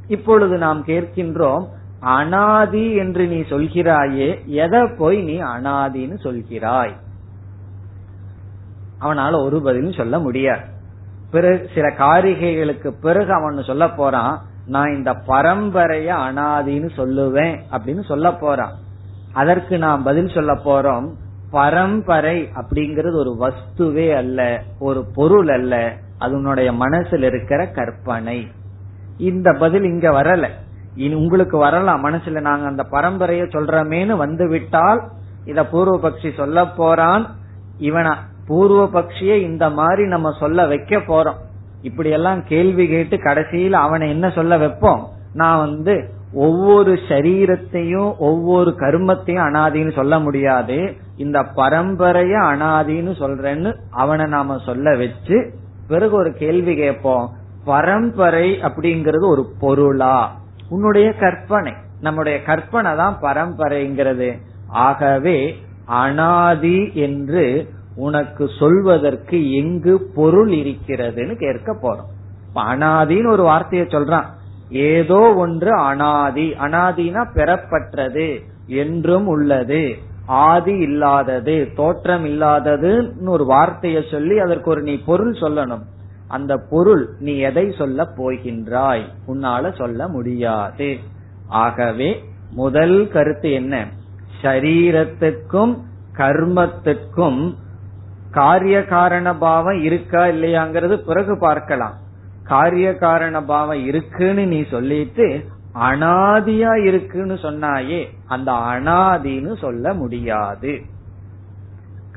[0.07, 1.65] இப்பொழுது நாம் கேட்கின்றோம்
[1.99, 6.91] அனாதி என்று நீ சொல்கிறாயே எதை போய் நீ அனாதின்னு சொல்கிறாய்?
[9.01, 10.61] அவனால ஒரு பதிலும் சொல்ல முடியாது.
[11.31, 18.71] பிறகு சில காரிகைகளுக்கு பிறகு அவன் சொல்ல போறான் நான் இந்த பரம்பரைய அனாதின்னு சொல்லுவேன் அப்படின்னு சொல்ல போறான்.
[19.33, 21.09] அதற்கு நாம் பதில் சொல்ல போறோம்
[21.51, 28.47] பரம்பரை அப்படிங்கிறது ஒரு வஸ்துவே அல்ல ஒரு பொருள் அல்ல அதனுடைய மனசில் இருக்கிற கற்பனை.
[29.17, 30.47] இந்த பதில் இங்க வரல.
[30.95, 35.01] இனி உங்களுக்கு வரலாம் மனசுல நாங்க அந்த பரம்பரைய சொல்றமேனு வந்து விட்டால்
[35.45, 37.35] இத பூர்வபக்ஷி சொல்ல போறான்
[37.79, 38.15] இவனா
[38.49, 41.39] பூர்வ பக்ஷிய இந்த மாதிரி நம்ம சொல்ல வைக்க போறோம்.
[41.81, 45.01] இப்படி எல்லாம் கேள்வி கேட்டு கடைசியில் அவனை என்ன சொல்ல வைப்போம்?
[45.33, 45.95] நான் வந்து
[46.33, 50.77] ஒவ்வொரு சரீரத்தையும் ஒவ்வொரு கர்மத்தையும் அனாதின்னு சொல்ல முடியாது.
[51.17, 53.71] இந்த பரம்பரைய அனாதின்னு சொல்றேன்னு
[54.03, 55.37] அவனை நாம சொல்ல வச்சு
[55.87, 57.25] பிறகு ஒரு கேள்வி கேட்போம்.
[57.65, 60.17] பரம்பரை அப்படிங்கறது ஒரு பொருளா?
[60.69, 64.29] உன்னுடைய கற்பனை நம்முடைய கற்பனை தான் பரம்பரைங்கிறது.
[64.85, 65.39] ஆகவே
[65.85, 67.45] அனாதி என்று
[67.99, 72.09] உனக்கு சொல்வதற்கு எங்கு பொருள் இருக்கிறதுன்னு கேட்க போறோம்.
[72.55, 74.27] அனாதின்னு ஒரு வார்த்தையை சொல்றான்.
[74.69, 76.47] ஏதோ ஒன்று அனாதி.
[76.51, 78.27] அனாதினா பெறப்பட்டது
[78.65, 79.83] என்றும் உள்ளது.
[80.25, 85.85] ஆதி இல்லாதது தோற்றம் இல்லாததுன்னு ஒரு வார்த்தையை சொல்லி அதற்கு ஒரு நீ பொருள் சொல்லணும்.
[86.27, 89.05] அந்த பொருள் நீ எதை சொல்ல போகின்றாய்?
[89.27, 90.97] உன்னால சொல்ல முடியாது.
[91.47, 92.09] ஆகவே
[92.51, 93.87] முதல் கருத்து என்ன?
[94.41, 95.73] சரீரத்துக்கும்
[96.17, 97.41] கர்மத்துக்கும்
[98.31, 101.95] காரிய காரண பாவம் இருக்கா இல்லையாங்கிறது பிறகு பார்க்கலாம்.
[102.43, 105.45] காரிய காரண பாவம் இருக்குன்னு நீ சொல்லிட்டு
[105.79, 110.81] அனாதியா இருக்குன்னு சொன்னாயே அந்த அனாதின்னு சொல்ல முடியாது.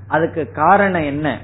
[0.08, 1.38] அதுக்கு காரணம் என்ன?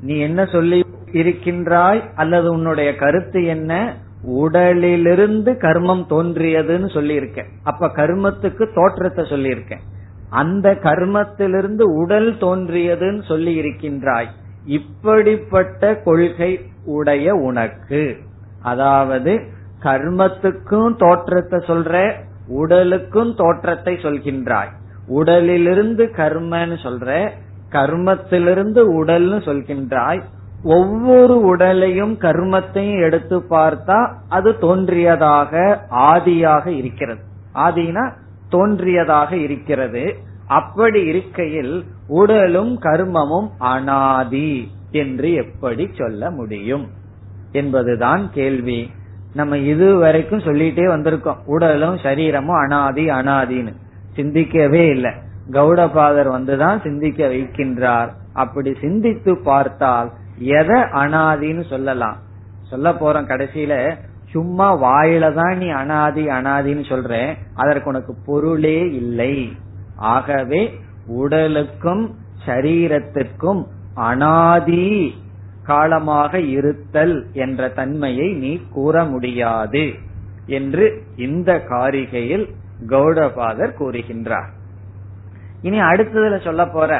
[0.00, 3.94] நீ என்ன சொல்லி இருக்கின்றாய் அல்லது உன்னுடைய கருத்து என்ன?
[4.22, 9.84] உடலிலிருந்து கர்மம் தோன்றியதுன்னு சொல்லியிருக்க அப்ப கர்மத்துக்கு தோற்றத்தை சொல்லியிருக்கேன்.
[10.30, 14.28] அந்த கர்மத்திலிருந்து உடல் தோன்றியதுன்னு சொல்லி இருக்கின்றாய்.
[14.64, 18.16] இப்படிப்பட்ட கொள்கை உடைய உனக்கு.
[18.62, 19.40] அதாவது
[19.82, 22.12] கர்மத்துக்கும் தோற்றத்தை சொல்ற
[22.48, 24.72] உடலுக்கும் தோற்றத்தை சொல்கின்றாய்.
[25.06, 27.30] உடலிலிருந்து கர்மன்னு சொல்ற
[27.70, 30.22] கர்மத்திலிருந்து உடல்னு சொல்கின்றாய்.
[30.62, 37.20] ஒவ்வொரு உடலையும் கர்மத்தையும் எடுத்து பார்த்தா அது தோன்றியதாக ஆதியாக இருக்கிறது.
[37.54, 38.04] ஆதினா
[38.50, 40.16] தோன்றியதாக இருக்கிறது.
[40.46, 46.88] அப்படி இருக்கையில் உடலும் கர்மமும் அனாதி என்று எப்படி சொல்ல முடியும்?
[47.52, 48.90] என்பதுதான் கேள்வி.
[49.34, 51.36] நம்ம இது வரைக்கும் சொல்லிட்டே வந்திருக்கோம்.
[51.46, 53.72] உடலும் சரீரமும் அனாதி அனாதின்னு.
[54.16, 55.10] சிந்திக்கவே இல்லை.
[55.50, 58.08] கௌடபாதர் வந்துதான் சிந்திக்க வைக்கின்றார்.
[58.32, 62.16] அப்படி சிந்தித்து பார்த்தால் எதை அனாதின்னு சொல்லலாம்?
[62.62, 63.94] சொல்ல போறோம் கடைசியில
[64.30, 67.12] சும்மா வாயில தான் நீ அனாதி அனாதின்னு சொல்ற.
[67.54, 69.34] அதற்கு உனக்கு பொருளே இல்லை.
[69.96, 70.62] ஆகவே
[71.06, 72.04] உடலுக்கும்
[72.46, 73.62] சரீரத்திற்கும்
[73.94, 74.86] அனாதி
[75.62, 79.84] காலமாக இருத்தல் என்ற தன்மையை நீ கூற முடியாது
[80.46, 82.46] என்று இந்த காரிகையில்
[82.88, 84.50] கௌடபாதர் கூறுகின்றார்.
[85.62, 86.92] இனி அடுத்ததுல சொல்ல போற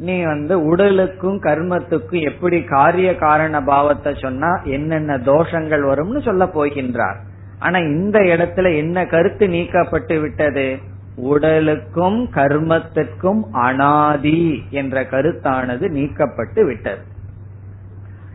[0.00, 7.18] நீ வந்து உடலுக்கும் கர்மத்துக்கும் எப்படி காரிய காரண பாவத்தை சொன்னா என்னென்ன தோஷங்கள் வரும்னு சொல்ல போகின்றார்.
[7.58, 10.78] ஆனா இந்த இடத்துல என்ன கருத்து நீக்கப்பட்டு விட்டது?
[11.14, 17.02] உடலுக்கும் கர்மத்திற்கும் அனாதி என்ற கருத்தானது நீக்கப்பட்டு விட்டது.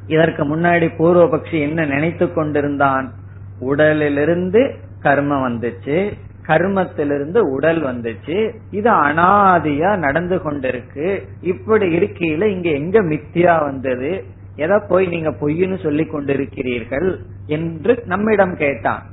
[0.07, 3.13] இதற்கு முன்னாடி பூர்வபக்ஷி என்ன நினைத்து கொண்டிருந்தான்?
[3.59, 5.97] உடலிலிருந்து கர்மம் வந்துச்சு.
[6.47, 8.55] கர்மத்திலிருந்து உடல் வந்துச்சு.
[8.71, 11.27] இது அனாதியா நடந்து கொண்டிருக்கு.
[11.41, 14.23] இப்படி இருக்கையில இங்க எங்க மித்தியா வந்தது?
[14.55, 19.03] எதை போய் நீங்க பொய்ன்னு சொல்லி கொண்டிருக்கிறீர்கள் என்று நம்மிடம் கேட்டான்.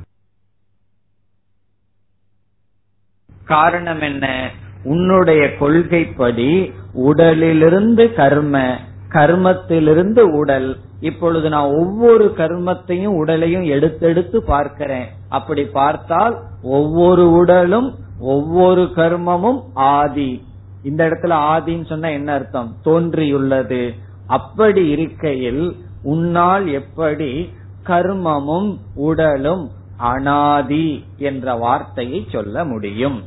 [3.45, 4.51] காரணம் என்ன?
[4.83, 10.77] உன்னுடைய கொள்கைப்படி உடலிலிருந்து கர்ம கர்மத்திலிருந்து உடல்.
[11.01, 15.09] இப்பொழுது நான் ஒவ்வொரு கர்மத்தையும் உடலையும் எடுத்தெடுத்து பார்க்கிறேன்.
[15.33, 20.47] அப்படி பார்த்தால் ஒவ்வொரு உடலும் ஒவ்வொரு கர்மமும் ஆதி.
[20.83, 22.77] இந்த இடத்துல ஆதின்னு சொன்னா என்ன அர்த்தம்?
[22.85, 23.95] தோன்றியுள்ளது.
[24.27, 27.51] அப்படி இருக்கையில் உன்னால் எப்படி
[27.87, 33.23] கர்மமும் உடலும் அனாதி என்ற வார்த்தையை சொல்ல முடியும்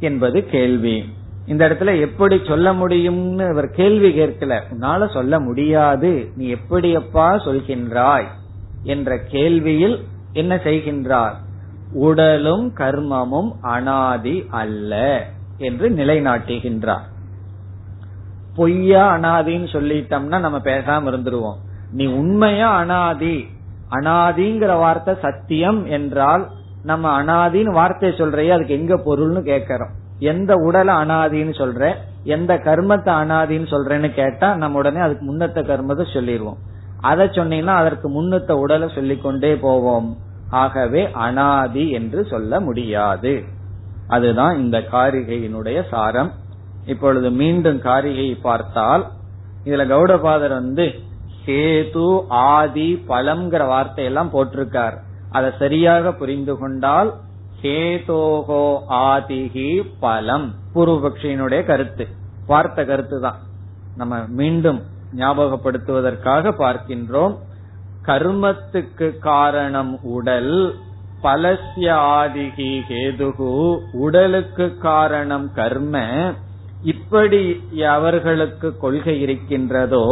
[0.00, 1.04] என்பது கேள்வி.
[1.46, 4.60] இந்த இடத்துல எப்படி சொல்ல முடியும்னு இவர் கேள்வி கேட்கல.
[4.70, 6.30] உன்னால சொல்ல முடியாது.
[6.36, 8.26] நீ எப்படியப்பா சொல்கின்றாய்?
[8.82, 11.34] என்ற கேள்வியில் என்ன செய்கின்றார்?
[11.92, 15.24] உடலும் கர்மமும் அனாதி அல்ல
[15.58, 17.06] என்று நிலைநாட்டுகின்றார்.
[18.56, 21.56] பொய்யா அனாதின்னு சொல்லிட்டோம்னா நம்ம பேசாம இருந்துருவோம்.
[21.90, 23.46] நீ உண்மையா அனாதி?
[23.90, 26.48] அனாதிங்கிற வார்த்தை சத்தியம் என்றால்
[26.82, 29.90] நம்ம அனாதின்னு வார்த்தை சொல்றையே அதுக்கு எங்க பொருள்னு கேக்கிறோம்.
[30.18, 31.94] எந்த உடலை அனாதின்னு சொல்ற?
[32.22, 36.56] எந்த கர்மத்தை அனாதின்னு சொல்றேன்னு கேட்டா நம்ம உடனே அதுக்கு முன்னத்த கர்மத்தை சொல்லிடுவோம்
[37.00, 40.16] அதை சொன்னீங்கன்னா அதற்கு முன்னத்த உடலை சொல்லிக்கொண்டே போவோம்.
[40.50, 43.44] ஆகவே அனாதி என்று சொல்ல முடியாது.
[44.08, 46.32] அதுதான் இந்த காரிகையினுடைய சாரம்.
[46.86, 49.06] இப்பொழுது மீண்டும் காரிகையை பார்த்தால்
[49.64, 51.00] இதுல கௌடபாதர் வந்து
[51.46, 54.96] ஹேது ஆதி பலம்ங்கிற வார்த்தையெல்லாம் போட்டிருக்கார்.
[55.30, 57.14] அதை சரியாக புரிந்து கொண்டால்
[57.62, 60.54] ஹேதோகோ ஆதிகி பலம்.
[60.74, 62.06] பூர்வபக்ஷியினுடைய கருத்து.
[62.46, 63.38] வார்த்தை கருத்து தான்
[63.96, 64.82] நம்ம மீண்டும்
[65.16, 67.36] ஞாபகப்படுத்துவதற்காக பார்க்கின்றோம்.
[68.08, 70.54] கர்மத்துக்கு காரணம் உடல்
[71.22, 73.52] பலசிய ஆதிகி ஹேதுகு
[73.98, 75.94] உடலுக்கு காரணம் கர்ம
[76.84, 77.40] இப்படி
[77.90, 80.04] அவர்களுக்கு கொள்கை இருக்கின்றதோ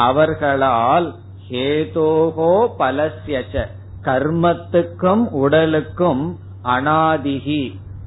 [0.00, 1.08] அவர்களால்
[1.50, 3.56] ஹேதோகோ பலசியச்ச
[4.04, 6.22] கர்மத்துக்கும் உடலுக்கும்
[6.68, 7.62] அனாதிகி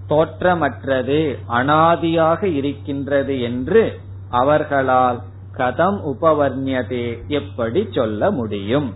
[0.10, 1.20] தோற்றமற்றது
[1.58, 3.84] அனாதியாக இருக்கின்றது என்று
[4.32, 5.20] அவர்களால்
[5.56, 7.06] கதம் உபவர்ணியதே
[7.40, 8.90] எப்படி சொல்ல முடியும்?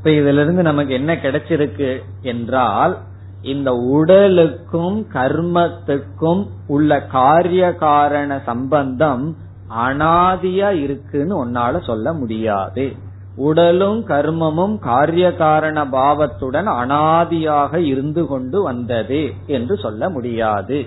[0.00, 2.98] இப்ப இதுல இருந்து நமக்கு என்ன கிடைச்சிருக்கு என்றால்
[3.42, 9.36] இந்த உடலுக்கும் கர்மத்துக்கும் உள்ள காரிய காரண சம்பந்தம்
[9.76, 12.96] அனாதியா இருக்குன்னு உன்னால சொல்ல முடியாது.
[13.36, 20.86] உடலும் கர்மமும் காரிய காரண பாவத்துடன் அனாதியாக இருந்து கொண்டு வந்தது என்று சொல்ல முடியாது.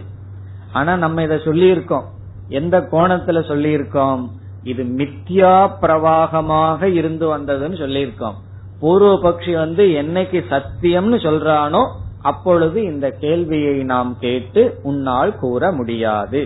[0.71, 2.05] ஆனா நம்ம இத சொல்லியிருக்கோம்.
[2.47, 4.29] எந்த கோணத்துல சொல்லியிருக்கோம்?
[4.63, 8.35] இது மித்யா பிரவாகமாக இருந்து வந்ததுன்னு சொல்லியிருக்கோம்.
[8.83, 11.81] பூர்வ பக்ஷி வந்து என்னைக்கு சத்தியம்னு சொல்றானோ
[12.21, 16.41] அப்பொழுது இந்த கேள்வியை நாம் கேட்டு உன்னால் கூற முடியாது.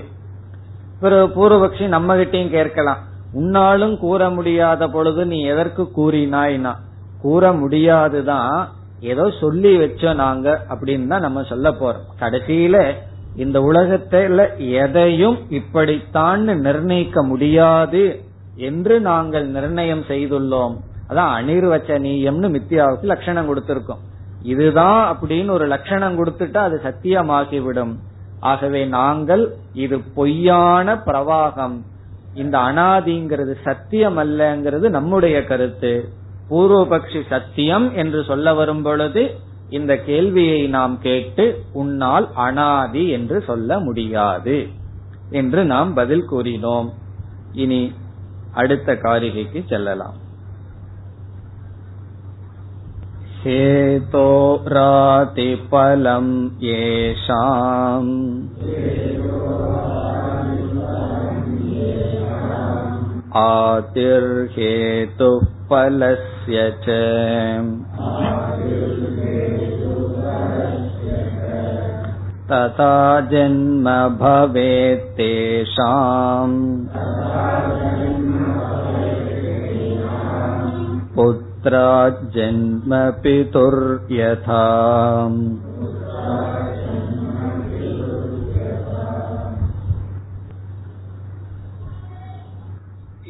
[0.99, 3.01] பிறகு பூர்வபக்ஷி நம்ம கிட்டையும் கேட்கலாம்.
[3.33, 6.73] உன்னாலும் கூற முடியாத பொழுது நீ எதற்கு கூறினாய்னா?
[7.21, 8.69] கூற முடியாதுதான்.
[9.01, 12.05] ஏதோ சொல்லி வச்சோம் நாங்க அப்படின்னு தான் நம்ம சொல்ல போறோம்.
[12.19, 12.93] கடைசியில
[13.35, 18.03] இந்த உலகத்துல எதையும் இப்படித்தான் நிர்ணயிக்க முடியாது
[18.55, 20.75] என்று நாங்கள் நிர்ணயம் செய்துள்ளோம்.
[21.09, 24.03] அதான் அனிர்வச்சனீயம்னு மித்தியாவுக்கு லட்சணம் கொடுத்திருக்கோம்.
[24.41, 27.93] இதுதான் அப்படின்னு ஒரு லட்சணம் கொடுத்துட்டா அது சத்தியமாகிவிடும்.
[28.39, 31.77] ஆகவே நாங்கள் இது பொய்யான பிரவாகம்.
[32.33, 36.09] இந்த அனாதிங்கிறது சத்தியம் அல்லங்கிறது நம்முடைய கருத்து.
[36.49, 39.35] பூர்வபக்ஷி சத்தியம் என்று சொல்ல வரும் பொழுது
[39.69, 44.67] இந்த கேள்வியை நாம் கேட்டு உன்னால் அனாதி என்று சொல்ல முடியாது
[45.29, 46.89] என்று நாம் பதில் கூறினோம்.
[47.51, 47.93] இனி
[48.51, 50.25] அடுத்த காரிகைக்கு செல்லலாம்.
[53.44, 54.08] हेतोरातिपलम्
[56.64, 58.10] येषाम्
[63.42, 66.86] आतिर्हेतुः फलस्य च
[72.50, 72.96] तथा
[73.32, 73.86] जन्म
[74.20, 75.18] भवेत्तेषाम्
[81.16, 81.45] पुत्रा
[82.34, 82.92] जन्म
[83.22, 84.62] पितुर्यथा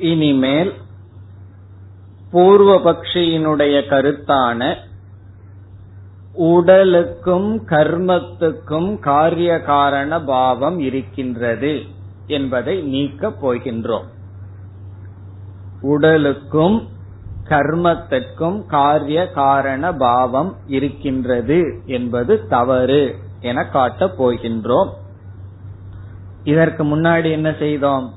[0.03, 0.71] இனிமேல்
[2.33, 4.61] பூர்வபக்ஷியினுடைய கருத்தான
[6.35, 11.75] உடலுக்கும் கர்மத்துக்கும் காரிய காரண பாவம் இருக்கின்றது
[12.29, 14.09] என்பதை நீக்கப் போகின்றோம்
[15.87, 16.77] உடலுக்கும்
[17.50, 24.90] கர்மத்திற்கும் காரிய காரண பாவம் இருக்கின்றது என்பது தவறு என காட்டப் போகின்றோம்.
[26.44, 28.14] இதற்கு முன்னாடி என்ன செய்தோம்?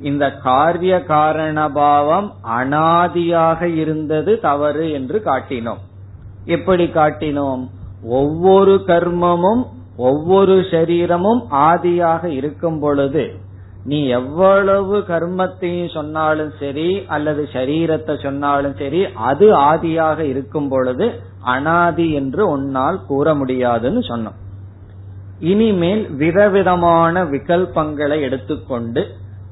[0.00, 5.82] இந்த காரிய காரண பாவம் அனாதியாக இருந்தது தவறு என்று காட்டினோம்.
[6.44, 7.68] எப்படி காட்டினோம்?
[8.02, 9.64] ஒவ்வொரு கர்மமும்
[9.96, 13.46] ஒவ்வொரு சரீரமும் ஆதியாக இருக்கும் பொழுது
[13.90, 21.06] நீ எவ்வளவு கர்மத்தையும் சொன்னாலும் சரி அல்லது சரீரத்தை சொன்னாலும் சரி அது ஆதியாக இருக்கும் பொழுது
[21.54, 24.38] அனாதி என்று உன்னால் கூற முடியாதுன்னு சொன்னோம்.
[25.50, 29.02] இனிமேல் விதவிதமான விகல்பங்களை எடுத்துக்கொண்டு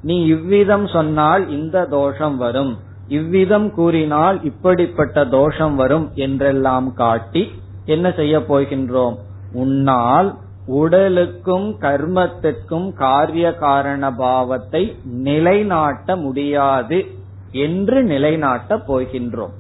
[0.09, 2.72] நீ இவ்விதம் சொன்னால் இந்த தோஷம் வரும்
[3.09, 7.43] இவ்விதம் கூறினால் இப்படிப்பட்ட தோஷம் வரும் என்றெல்லாம் காட்டி
[7.95, 9.16] என்ன செய்ய போகின்றோம்?
[9.62, 10.28] உன்னால்
[10.67, 17.07] உடலுக்கும் கர்மத்திற்கும் காரிய காரண பாவத்தை நிலைநாட்ட முடியாது
[17.51, 19.55] என்று நிலைநாட்ட போகின்றோம்.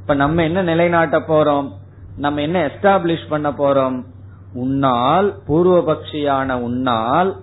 [0.00, 1.68] இப்ப நம்ம என்ன நிலைநாட்ட போறோம்?
[2.16, 4.04] நம்ம என்ன எஸ்டாப்ளிஷ் பண்ண போறோம்?
[4.52, 7.36] உன்னால் பூர்வபக்ஷியான உன்னால்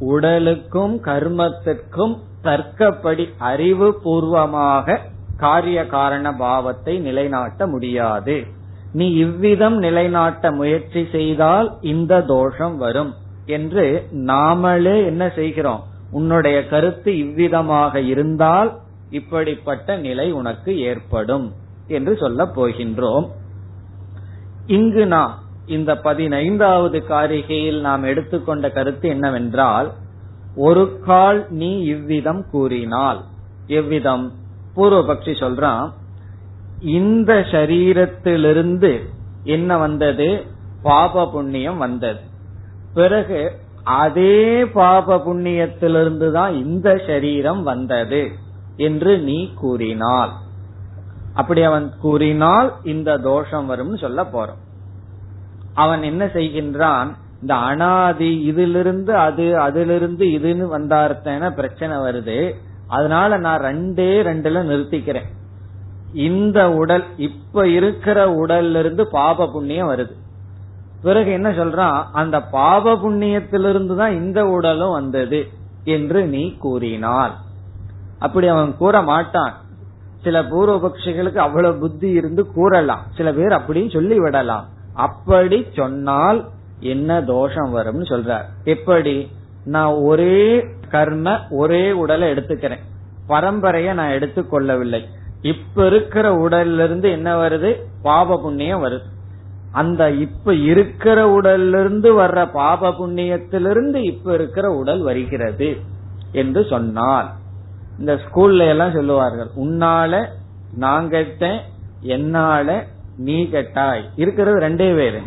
[0.00, 5.00] உடலுக்கும் கர்மத்திற்கும் தர்க்கப்படி அறிவு பூர்வமாக
[5.36, 8.46] காரிய காரண பாவத்தை நிலைநாட்ட முடியாது.
[8.92, 13.14] நீ இவ்விதம் நிலைநாட்ட முயற்சி செய்தால் இந்த தோஷம் வரும்
[13.46, 15.82] என்று நாமளே என்ன செய்கிறோம்?
[16.10, 18.78] உன்னுடைய கருத்து இவ்விதமாக இருந்தால்
[19.10, 21.52] இப்படிப்பட்ட நிலை உனக்கு ஏற்படும்
[21.86, 23.26] என்று சொல்ல போகின்றோம்.
[24.66, 29.92] இங்கு நாம் இந்த பதினைந்தாவது காரிகையில் நாம் எடுத்துக்கொண்ட கருத்து என்னவென்றால்
[30.56, 33.24] ஒரு கால் நீ இவ்விதம் கூறினால்
[33.66, 34.32] எவ்விதம்?
[34.76, 35.92] பூர்வபக்ஷி சொல்றான்
[36.80, 38.98] இந்த சரீரத்திலிருந்து
[39.42, 40.44] என்ன வந்தது?
[40.82, 42.20] பாப புண்ணியம் வந்தது.
[42.94, 43.52] பிறகு
[43.84, 48.28] அதே பாப புண்ணியத்திலிருந்து தான் இந்த சரீரம் வந்தது
[48.76, 50.30] என்று நீ கூறினால்.
[51.34, 54.58] அப்படி அவன் கூறினால் இந்த தோஷம் வரும்னு சொல்ல போறோம்.
[55.74, 57.14] அவன் என்ன செய்கின்றான்?
[57.40, 62.54] இந்த அனாதி இதிலிருந்து அது அதிலிருந்து இதுன்னு வந்தார்த்தன பிரச்சனை வருது.
[62.86, 65.36] அதனால நான் ரெண்டே ரெண்டுல நிறுத்திக்கிறேன்.
[66.18, 70.14] இந்த உடல் இப்ப இருக்கிற உடல்ல இருந்து பாப புண்ணியம் வருது.
[71.02, 72.04] பிறகு என்ன சொல்றான்?
[72.12, 75.40] அந்த பாப புண்ணியத்திலிருந்து தான் இந்த உடலும் வந்தது
[75.84, 77.34] என்று நீ கூறினாள்
[78.18, 79.54] அப்படி அவன் கூற மாட்டான்.
[80.22, 83.04] சில பூர்வபக்ஷிகளுக்கு அவ்வளவு புத்தி இருந்து கூறலாம்.
[83.16, 86.44] சில பேர் அப்படியும் சொல்லி விடலாம் அப்படி சொன்னால்
[86.80, 88.46] என்ன தோஷம் வரும்னு சொல்றார்.
[88.64, 89.30] எப்படி?
[89.64, 92.84] நான் ஒரே கர்ம ஒரே உடலை எடுத்துக்கிறேன்.
[93.28, 95.02] பரம்பரைய நான் எடுத்துக்கொள்ளவில்லை.
[95.42, 97.76] இப்ப இருக்கிற உடல்ல இருந்து என்ன வருது?
[98.02, 99.06] பாப புண்ணியம் வருது.
[99.72, 105.76] அந்த இப்ப இருக்கிற உடல்ல இருந்து வர்ற பாப புண்ணியத்திலிருந்து இப்ப இருக்கிற உடல் வருகிறது
[106.32, 107.28] என்று சொன்னால்
[107.98, 110.26] இந்த ஸ்கூல்ல எல்லாம் சொல்லுவார்கள் உன்னால
[110.72, 111.60] நான் கெட்டேன்
[112.00, 112.84] என்னால
[113.16, 114.02] நீ கெட்டாய்.
[114.16, 115.20] இருக்கிறது ரெண்டே பேரு.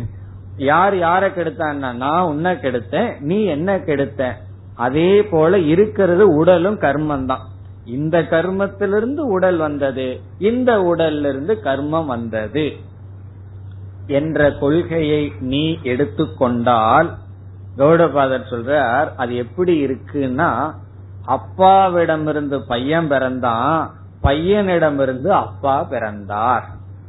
[0.56, 4.36] யார் யார கெடுத்தான்னா நான் உன்னை கெடுத்தேன் நீ என்ன கெடுத்த.
[4.74, 7.50] அதே போல இருக்கிறது உடலும் கர்மம் தான்
[7.84, 12.72] இந்த கர்மத்திலிருந்து உடல் வந்தது இந்த உடல்ல இருந்து கர்மம் வந்தது
[14.06, 17.14] என்ற கொள்கையை நீ எடுத்துக்கொண்டால்
[17.78, 20.74] கௌடபாதர் சொல்றார் அது எப்படி இருக்குன்னா
[21.26, 26.64] அப்பாவிடமிருந்து பையன் பிறந்தான் பையனிடமிருந்து அப்பா பிறந்தார்.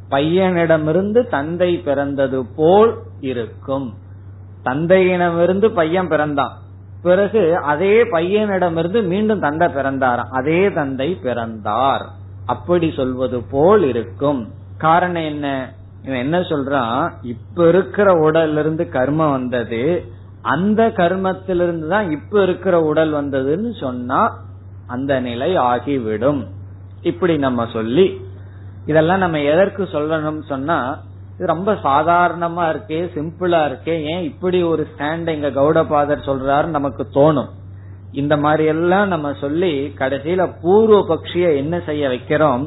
[0.09, 3.93] பையனிடமிருந்து தந்தை பிறந்தது போல் இருக்கும்.
[4.63, 6.62] தந்தையிடமிருந்து பையன் பிறந்தான்.
[7.03, 10.31] பிறகு அதே பையனிடமிருந்து மீண்டும் தந்தை பிறந்தாராம்.
[10.31, 12.05] அதே தந்தை பிறந்தார்.
[12.45, 14.53] அப்படி சொல்வது போல் இருக்கும்.
[14.77, 15.73] காரணம் என்ன?
[16.03, 17.11] இவன் என்ன சொல்றான்?
[17.21, 20.03] இப்ப இருக்கிற உடல்ல இருந்து கர்மம் வந்தது.
[20.41, 24.39] அந்த கர்மத்திலிருந்து தான் இப்ப இருக்கிற உடல் வந்ததுன்னு சொன்னா
[24.87, 26.45] அந்த நிலை ஆகிவிடும்.
[27.01, 28.21] இப்படி நம்ம சொல்லி
[28.85, 30.99] இதெல்லாம் நம்ம எதற்கு சொல்லணும் சொன்னா
[31.35, 33.95] இது ரொம்ப சாதாரணமா இருக்கே சிம்பிளா இருக்கே.
[34.03, 37.51] ஏன் இப்படி ஒரு ஸ்டாண்ட் எங்க கௌடபாதர் சொல்றாரு நமக்கு தோணும்.
[38.11, 42.63] இந்த மாதிரி எல்லாம் நம்ம சொல்லி கடைசியில பூர்வ பக்ஷிய என்ன செய்ய வைக்கிறோம்?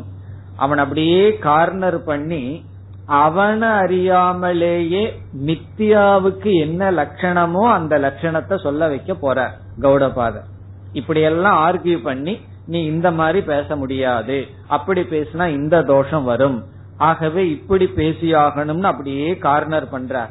[0.57, 2.65] அவன் அப்படியே கார்னர் பண்ணி
[3.07, 5.03] அவனை அறியாமலேயே
[5.47, 9.49] மித்தியாவுக்கு என்ன லட்சணமோ அந்த லட்சணத்தை சொல்ல வைக்க போற
[9.81, 10.49] கௌடபாதர்.
[10.93, 14.39] இப்படி எல்லாம் ஆர்கியூ பண்ணி நீ இந்த மாதிரி பேச முடியாது.
[14.67, 16.59] அப்படி பேசினா இந்த தோஷம் வரும்.
[16.99, 20.31] ஆகவே இப்படி பேசியாகணும்னு அப்படியே கார்னர் பண்ற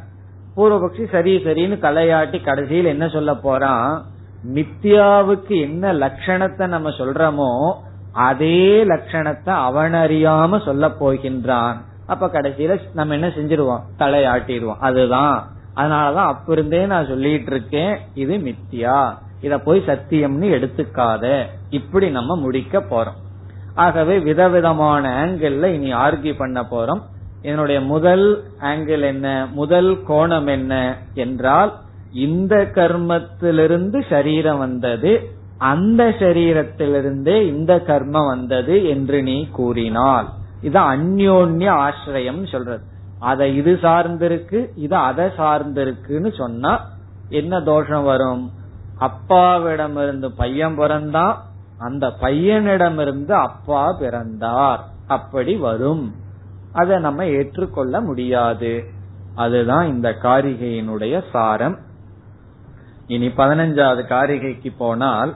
[0.58, 4.06] பூர்வபக்ஷி சரி சரின்னு தலையாட்டி கடைசியில் என்ன சொல்ல போறான்?
[4.54, 7.74] மித்யாவுக்கு என்ன லட்சணத்தை நம்ம சொல்றோமோ
[8.12, 11.76] அதே லட்சணத்தை அவன் அறியாம சொல்ல போகின்றான்.
[12.08, 13.82] அப்ப கடைசியில நம்ம என்ன செஞ்சிருவோம்?
[14.00, 14.78] தலையாட்டிடுவோம்.
[14.80, 15.48] அதுதான்.
[15.76, 21.46] அதனாலதான் அப்ப இருந்தே நான் சொல்லிட்டு இருக்கேன் இது மித்தியா இத போய் சத்தியம்னு எடுத்துக்காத.
[21.70, 23.24] இப்படி நம்ம முடிக்க போறோம்.
[23.76, 27.02] ஆகவே விதவிதமான ஆங்கிள் இனி ஆர்கி பண்ண போறோம்.
[27.42, 29.48] இதனுடைய முதல் ஆங்கிள் என்ன?
[29.52, 30.98] முதல் கோணம் என்ன?
[31.14, 31.74] என்றால்
[32.14, 40.28] இந்த கர்மத்திலிருந்து சரீரம் வந்தது அந்த சரீரத்திலிருந்தே இந்த கர்மம் வந்தது என்று நீ கூறினால்.
[40.62, 42.84] இது அந்யோன்ய ஆசிரியம் சொல்றது.
[43.20, 46.86] அதை இது சார்ந்திருக்கு இது அதை சார்ந்திருக்குன்னு சொன்னா
[47.30, 48.52] என்ன தோஷம் வரும்?
[49.00, 51.42] அப்பாவிடமிருந்து பையன் பிறந்தான்
[51.78, 54.86] அந்த பையனிடமிருந்து அப்பா பிறந்தார்.
[55.08, 56.16] அப்படி வரும்.
[56.74, 58.84] அதை நம்ம ஏற்றுக்கொள்ள முடியாது.
[59.36, 61.78] அதுதான் இந்த காரிகையினுடைய சாரம்.
[63.08, 65.36] இனி பதினஞ்சாவது காரிகைக்கு போனால்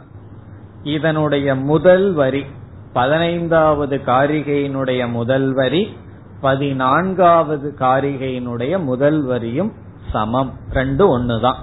[0.84, 2.46] இதனுடைய முதல் வரி
[2.94, 5.98] பதினைந்தாவது காரிகையினுடைய முதல் வரி
[6.42, 9.72] பதினான்காவது காரிகையினுடைய முதல் வரியும்
[10.12, 10.54] சமம்.
[10.74, 11.56] ரெண்டு ஒண்ணுதான்.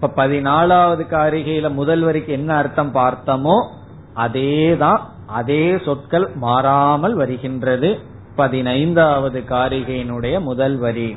[0.00, 3.80] இப்ப பதினாலாவது காரிகையில முதல் வரிக்கு என்ன அர்த்தம் பார்த்தோமோ
[4.16, 7.98] அதேதான் அதே சொற்கள் மாறாமல் வருகின்றது.
[8.36, 11.16] பதினைந்தாவது காரிகையினுடைய முதல் வரி.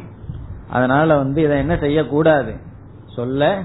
[0.70, 2.56] அதனால வந்து இதை என்ன செய்யக்கூடாது?
[3.16, 3.62] சொல்ல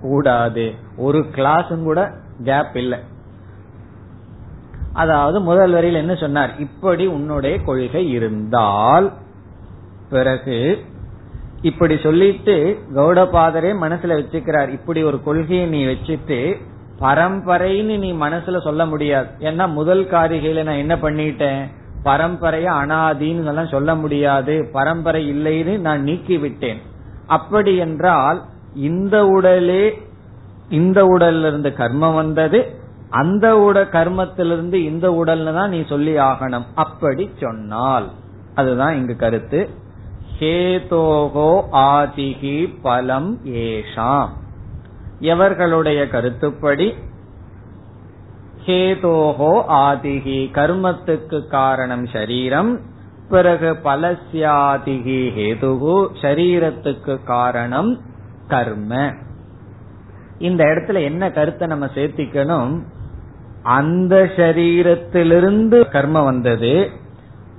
[0.00, 0.74] கூடாது.
[0.96, 2.12] ஒரு கிளாஸும் கூட
[2.44, 2.98] கேப் இல்லை.
[4.92, 6.58] அதாவது முதல் வரியில் என்ன சொன்னார்?
[6.58, 9.12] இப்படி உன்னுடைய கொள்கை இருந்தால்
[10.10, 10.84] பிறகு
[11.62, 14.68] இப்படி சொல்லிட்டு கௌடபாதரே மனசுல வச்சுக்கிறார்.
[14.68, 16.56] இப்படி ஒரு கொள்கையை நீ வச்சுட்டு
[17.00, 19.28] பரம்பரைன்னு நீ மனசுல சொல்ல முடியாது.
[19.40, 21.60] ஏன்னா முதல் காரிகையில நான் என்ன பண்ணிட்டேன்?
[22.04, 24.54] பரம்பரைய அனாதின்னு எல்லாம் சொல்ல முடியாது.
[24.72, 26.80] பரம்பரை இல்லைன்னு நான் நீக்கி விட்டேன்
[27.26, 28.42] அப்படி என்றால்
[28.74, 29.84] இந்த உடலே
[30.68, 32.58] இந்த உடல்ல இருந்து கர்மம் வந்தது
[33.10, 36.66] அந்த உட கர்மத்திலிருந்து இந்த உடல்ல தான் நீ சொல்லி ஆகணும்.
[36.74, 38.08] அப்படி சொன்னால்
[38.54, 39.60] அதுதான் இங்கு கருத்து.
[40.38, 44.32] ஹேதோகோ ஆதிகி பலம் ஏஷாம்.
[45.20, 46.94] எவர்களுடைய கருத்துப்படி?
[48.66, 52.80] ஹேதோகோ ஆதிகி கர்மத்துக்கு காரணம் சரீரம்
[53.28, 56.08] பிறகு பலசியாதிகி ஹேதுகு.
[56.20, 58.00] சரீரத்துக்கு காரணம்
[58.48, 59.12] கர்ம.
[60.38, 62.82] இந்த இடத்துல என்ன கருத்தை நம்ம சேர்த்திக்கணும்?
[63.62, 66.90] அந்த சரீரத்திலிருந்து கர்மம் வந்தது.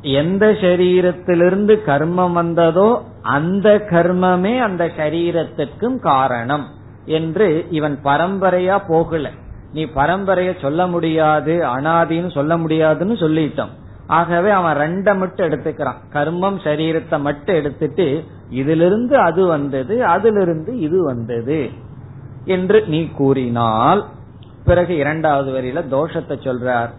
[0.01, 6.77] எந்த சரீரத்திலிருந்து கர்மம் வந்ததோ அந்த கர்மமே அந்த சரீரத்திற்கும் காரணம்.
[7.17, 7.47] என்று
[7.77, 9.27] இவன் பரம்பரையா போகல.
[9.73, 13.73] நீ பரம்பரைய சொல்ல முடியாது அனாதின்னு சொல்ல முடியாதுன்னு சொல்லிட்டோம்
[14.17, 15.99] ஆகவே அவன் ரெண்ட மட்டும் எடுத்துக்கிறான்.
[16.13, 18.07] கர்மம் சரீரத்தை மட்டும் எடுத்துட்டு
[18.61, 21.59] இதிலிருந்து அது வந்தது அதிலிருந்து இது வந்தது
[22.55, 24.01] என்று நீ கூறினால்
[24.65, 26.91] பிறகு இரண்டாவது வரியில தோஷத்தை சொல்றார்.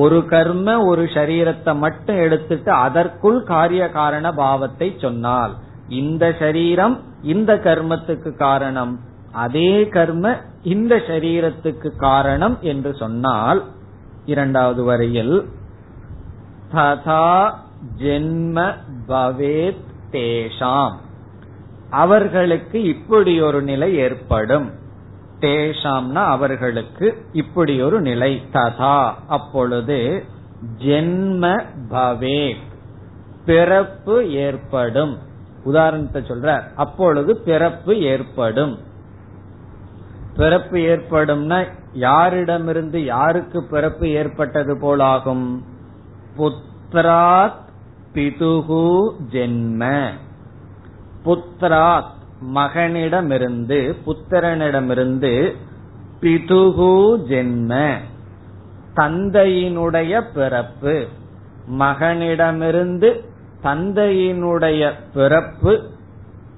[0.00, 5.52] ஒரு கர்ம ஒரு சரீரத்தை மட்டும் எடுத்துட்டு அதற்குள் காரிய காரண பாவத்தை சொன்னால்
[6.00, 6.96] இந்த சரீரம்
[7.34, 8.94] இந்த கர்மத்துக்கு காரணம்.
[9.36, 13.64] அதே கர்ம இந்த சரீரத்துக்கு காரணம் என்று சொன்னால்
[14.24, 15.48] இரண்டாவது வரையில்
[16.74, 17.54] ததா
[17.98, 18.74] ஜென்ம
[19.08, 20.94] பவேத் தேஷாம்.
[21.90, 24.70] அவர்களுக்கு இப்படி ஒரு நிலை ஏற்படும்.
[25.40, 29.12] தேஷாம்னா அவர்களுக்கு இப்படி ஒரு நிலை ததா.
[29.28, 30.24] அப்பொழுது
[30.78, 32.54] ஜென்ம பவே
[33.46, 35.18] பிறப்பு ஏற்படும்.
[35.64, 38.94] உதாரணத்தை சொல்ற அப்பொழுது பிறப்பு ஏற்படும்.
[40.36, 45.62] பிறப்பு ஏற்படும்னா யாரிடமிருந்து யாருக்கு பிறப்பு ஏற்பட்டது போலாகும்?
[46.38, 47.64] புத்திராத்
[48.12, 50.10] பிதுகு ஜென்ம.
[51.24, 52.14] புத்திராத்
[52.54, 55.56] மகனிடமிருந்து புத்திரனிடமிருந்து
[56.20, 57.96] பிதுகு ஜென்ம.
[58.96, 61.06] தந்தையினுடைய பிறப்பு.
[61.78, 63.24] மகனிடமிருந்து
[63.62, 65.82] தந்தையினுடைய பிறப்பு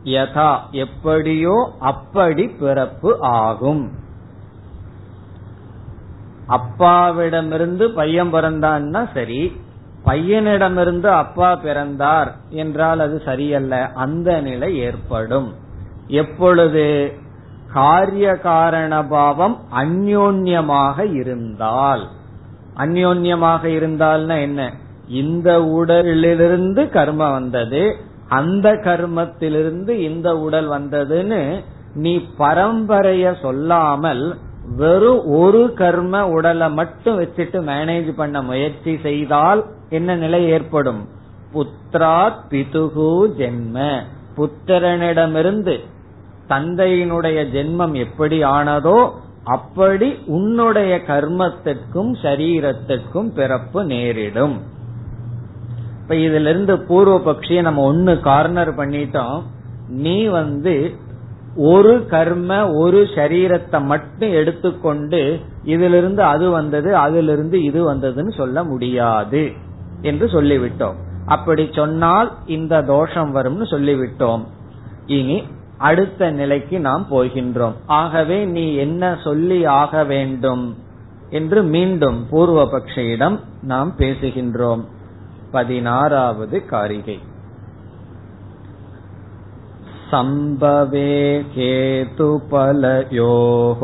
[0.05, 3.93] யதா எப்படியோ அப்படி பிறப்பு ஆகும்.
[6.49, 9.61] அப்பாவிடமிருந்து பையன் பிறந்தான்னா சரி
[10.05, 15.55] பையனிடமிருந்து அப்பா பிறந்தார் என்றால் அது சரியல்ல அந்த நிலை ஏற்படும்.
[16.09, 17.13] எப்பொழுது
[17.73, 22.09] காரிய காரணபாவம் அந்யோன்யமாக இருந்தால்
[22.77, 24.73] அந்யோன்யமாக இருந்தால்னா என்ன?
[25.09, 27.97] இந்த உடலிலிருந்து கர்ம வந்தது
[28.29, 31.65] அந்த கர்மத்திலிருந்து இந்த உடல் வந்ததுன்னு
[31.95, 34.37] நீ பரம்பரைய சொல்லாமல்
[34.77, 41.09] வெறும் ஒரு கர்ம உடலை மட்டும் வச்சுட்டு மேனேஜ் பண்ண முயற்சி செய்தால் என்ன நிலை ஏற்படும்?
[41.55, 44.03] புத்திராத் பிதுகு ஜென்ம.
[44.37, 45.81] புத்திரனிடமிருந்து
[46.49, 49.11] தந்தையினுடைய ஜென்மம் எப்படி ஆனதோ
[49.45, 54.63] அப்படி உன்னுடைய கர்மத்திற்கும் சரீரத்திற்கும் பிறப்பு நேரிடும்.
[56.09, 59.43] இப்ப இதுல இருந்து பூர்வ பட்சிய நம்ம ஒன்னு கார்னர் பண்ணிட்டோம்.
[59.89, 60.75] நீ வந்து
[61.57, 65.21] ஒரு கர்ம ஒரு சரீரத்தை மட்டும் எடுத்துக்கொண்டு
[65.65, 69.53] இதிலிருந்து அது வந்தது அதிலிருந்து இது வந்ததுன்னு சொல்ல முடியாது
[70.03, 70.99] என்று சொல்லிவிட்டோம்.
[71.27, 74.45] அப்படி சொன்னால் இந்த தோஷம் வரும்னு சொல்லிவிட்டோம்.
[75.07, 75.43] இனி
[75.79, 77.79] அடுத்த நிலைக்கு நாம் போகின்றோம்.
[77.87, 80.77] ஆகவே நீ என்ன சொல்லி ஆக வேண்டும்
[81.31, 84.85] என்று மீண்டும் பூர்வபக்ஷியிடம் நாம் பேசுகின்றோம்.
[85.54, 87.18] பதினாறாவது காரிகை
[90.12, 91.14] सम्भवे
[91.54, 93.82] हेतुफलयोः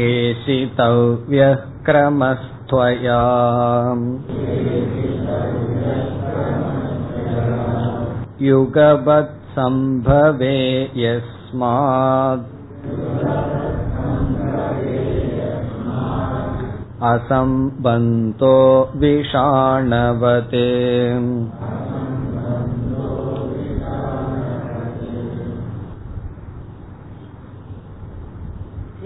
[0.00, 1.54] एषितव्यः
[1.88, 3.22] क्रमस्त्वया
[8.50, 10.58] युगवत् सम्भवे
[11.04, 12.51] यस्मात्
[17.02, 18.56] असम्बन्तो
[18.94, 20.68] विषाणवते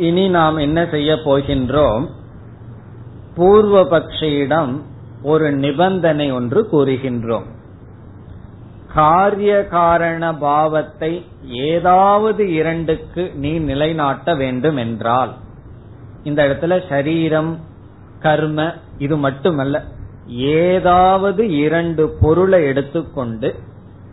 [0.06, 2.04] இனி நாம் என்ன செய்ய போகின்றோம்
[3.36, 4.72] பூர்வபக்ஷியிடம்
[5.22, 7.48] ஒரு நிபந்தனை ஒன்று கூறுகின்றோம்
[8.94, 11.12] காரிய காரண பாவத்தை
[11.68, 15.32] ஏதாவது இரண்டுக்கு நீ நிலைநாட்ட வேண்டும் என்றால்
[16.22, 17.52] இந்த இடத்துல சரீரம்
[18.19, 19.77] கர்ம இது மட்டுமல்ல
[20.57, 23.55] ஏதாவது இரண்டு பொருளை எடுத்துக்கொண்டு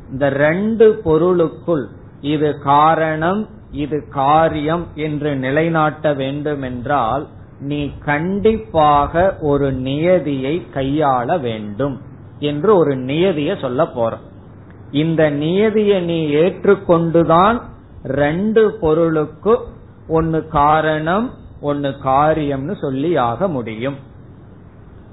[0.08, 1.84] இந்த ரெண்டு பொருளுக்குள்
[2.20, 7.26] இது காரணம் இது காரியம் என்று நிலைநாட்ட வேண்டும் என்றால்
[7.60, 11.96] நீ கண்டிப்பாக ஒரு நியதியை கையாள வேண்டும்
[12.38, 14.18] என்று ஒரு நியதிய சொல்ல போற.
[14.90, 17.58] இந்த நியதியை நீ ஏற்றுக்கொண்டுதான்
[18.04, 19.54] ரெண்டு பொருளுக்கு
[20.08, 21.26] ஒன்னு காரணம்
[21.64, 23.96] ஒன்னு காரியம்னு சொல்லி ஆக முடியும்.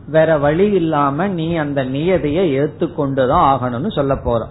[0.07, 4.47] வேற வழி இல்லாம நீ அந்த நியதியை ஏத்துக்கொண்டுதான் ஆகணும்னு சொல்ல போற.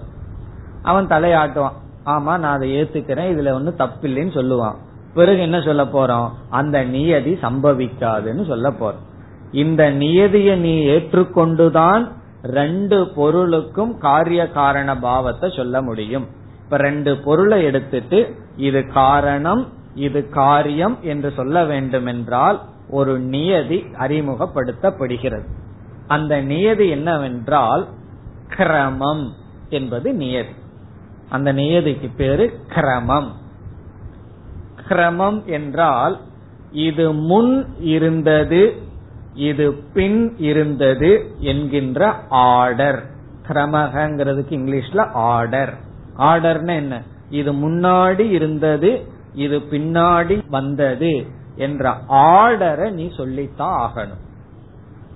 [0.83, 1.79] அவன் தலையாட்டுவான்.
[2.07, 4.75] ஆமா நான் அதை ஏத்துக்கிறேன் இதுல ஒண்ணு தப்பில்லைன்னு சொல்லுவான்.
[5.15, 6.29] பிறகு என்ன சொல்ல போறோம்?
[6.51, 9.01] அந்த நியதி சம்பவிக்காதுன்னு சொல்ல போறோம்.
[9.53, 12.09] இந்த நியதியை நீ ஏற்றுக்கொண்டுதான்
[12.43, 16.27] ரெண்டு பொருளுக்கும் காரிய காரண பாவத்தை சொல்ல முடியும்.
[16.65, 25.47] இப்ப ரெண்டு பொருளை எடுத்துட்டு இது காரணம் இது காரியம் என்று சொல்ல வேண்டும் என்றால் ஒரு நியதி அறிமுகப்படுத்தப்படுகிறது.
[26.07, 27.89] அந்த நியதி என்னவென்றால்
[28.49, 29.33] கிரமம்
[29.69, 30.49] என்பது நியதி.
[31.29, 33.33] அந்த நியதிக்கு பேரு கிரமம்.
[34.89, 36.21] கிரமம் என்றால்
[36.73, 38.83] இது முன் இருந்தது
[39.35, 43.05] இது பின் இருந்தது என்கின்ற ஆர்டர்.
[43.49, 45.75] கிரமகங்கிறதுக்கு இங்கிலீஷ்ல ஆர்டர்.
[46.17, 47.03] ஆர்டர்னா என்ன?
[47.31, 51.27] இது முன்னாடி இருந்தது இது பின்னாடி வந்தது
[51.57, 54.23] என்ற ஆர்டரை நீ சொல்லித்தான் ஆகணும்.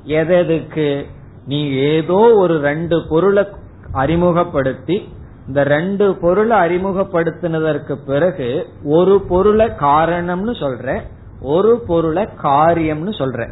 [0.04, 1.06] எதற்கு
[1.46, 3.46] நீ ஏதோ ஒரு ரெண்டு பொருளை
[3.92, 5.08] அறிமுகப்படுத்தி
[5.46, 11.00] இந்த ரெண்டு பொருளை அறிமுகப்படுத்தினதற்கு பிறகு ஒரு பொருளை காரணம்னு சொல்ற
[11.40, 13.48] ஒரு பொருளை காரியம்னு சொல்ற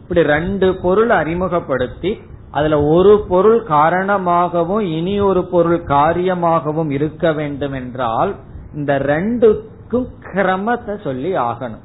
[0.00, 8.34] இப்படி ரெண்டு பொருள் அறிமுகப்படுத்தி அதுல ஒரு பொருள் காரணமாகவும் இனி ஒரு பொருள் காரியமாகவும் இருக்க வேண்டும் என்றால்
[8.74, 11.84] இந்த ரெண்டு ரெண்டுக்கும் கிரமத்தை சொல்லி ஆகணும்.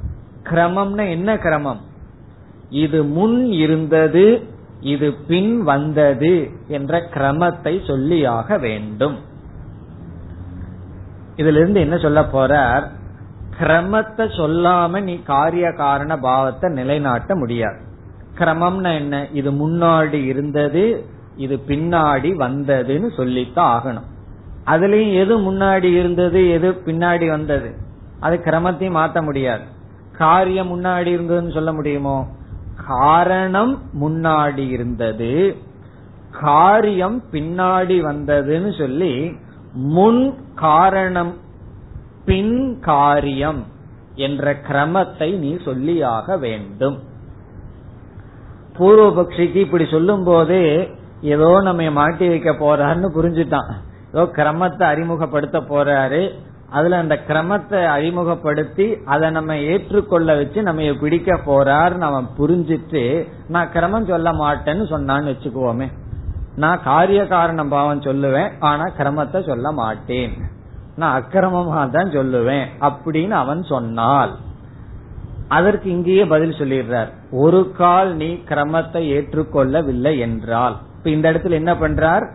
[0.49, 1.81] கிரமம்னா என்ன கிரமம்?
[2.83, 4.25] இது முன் இருந்தது
[4.93, 6.33] இது பின் வந்தது
[6.67, 9.17] என்ற கிரமத்தை சொல்லியாக வேண்டும்.
[11.35, 12.85] இதுல இருந்து என்ன சொல்ல போறார்?
[13.59, 17.79] கிரமத்தை சொல்லாம நீ காரிய காரண பாவத்தை நிலைநாட்ட முடியாது.
[18.39, 19.15] கிரமம்னா என்ன?
[19.33, 20.83] இது முன்னாடி இருந்தது
[21.35, 24.07] இது பின்னாடி வந்ததுன்னு சொல்லித்தான் ஆகணும்.
[24.65, 27.69] அதுலயும் எது முன்னாடி இருந்தது எது பின்னாடி வந்தது?
[28.19, 29.63] அது கிரமத்தையும் மாத்த முடியாது.
[30.17, 32.27] காரியம் முன்னாடி இருந்ததுன்னு சொல்ல முடியுமோ?
[32.87, 35.55] காரணம் முன்னாடி இருந்தது.
[36.41, 39.35] காரியம் பின்னாடி வந்ததுன்னு சொல்லி
[39.73, 41.33] முன் காரணம்
[42.25, 43.65] பின் காரியம்
[44.15, 46.97] என்ற கிரமத்தை நீ சொல்லியாக வேண்டும்.
[48.77, 50.89] பூர்வபக்ஷிக்கு இப்படி சொல்லும் போதே
[51.21, 53.71] ஏதோ நம்ம மாட்டி வைக்க போறாருன்னு புரிஞ்சுட்டான்.
[54.13, 56.21] ஏதோ கிரமத்தை அறிமுகப்படுத்த போறாரு.
[56.71, 64.07] அதுல அந்த கிரமத்தை அறிமுகப்படுத்தி அதை நம்ம ஏற்றுக்கொள்ள வச்சு நம்ம பிடிக்க போறாரு நம்ம புரிஞ்சிட்டு நான் கிரமம்
[64.07, 65.87] சொல்ல மாட்டேன்னு சொன்னான்னு வச்சுக்குவோமே.
[66.55, 70.37] நான் காரிய காரணம் பாவம் சொல்லுவேன் ஆனா கிரமத்தை சொல்ல மாட்டேன்.
[70.95, 74.35] நான் அக்கிரமமா தான் சொல்லுவேன் அப்படின்னு அவன் சொன்னால்.
[75.47, 77.09] அதற்கு இங்கேயே பதில் சொல்லிடுறார்.
[77.31, 80.77] ஒரு கால் நீ கிரமத்தை ஏற்றுக்கொள்ளவில்லை என்றால்.
[80.97, 82.25] இப்ப இந்த இடத்துல என்ன பண்றார்?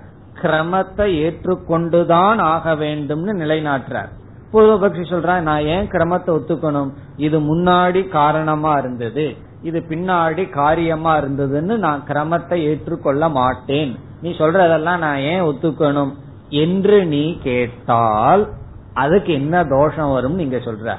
[0.43, 4.09] கிரமத்தை ஏற்றுக்கொண்டுதான் ஆக வேண்டும்னு நிலைநாட்டுறார்.
[4.55, 6.91] பூர்வபக்ஷி சொல்றான் நான் ஏன் கிரமத்தை ஒத்துக்கணும்?
[7.17, 9.37] இது முன்னாடி காரணமா இருந்தது.
[9.63, 13.99] இது பின்னாடி காரியமா இருந்ததுன்னு நான் கிரமத்தை ஏற்றுக்கொள்ள மாட்டேன்.
[14.23, 16.13] நீ சொல்றதெல்லாம் நான் ஏன் ஒத்துக்கணும்?
[16.49, 18.49] என்று நீ கேட்டால்
[18.95, 20.97] அதுக்கு என்ன தோஷம் வரும் நீங்க சொல்ற.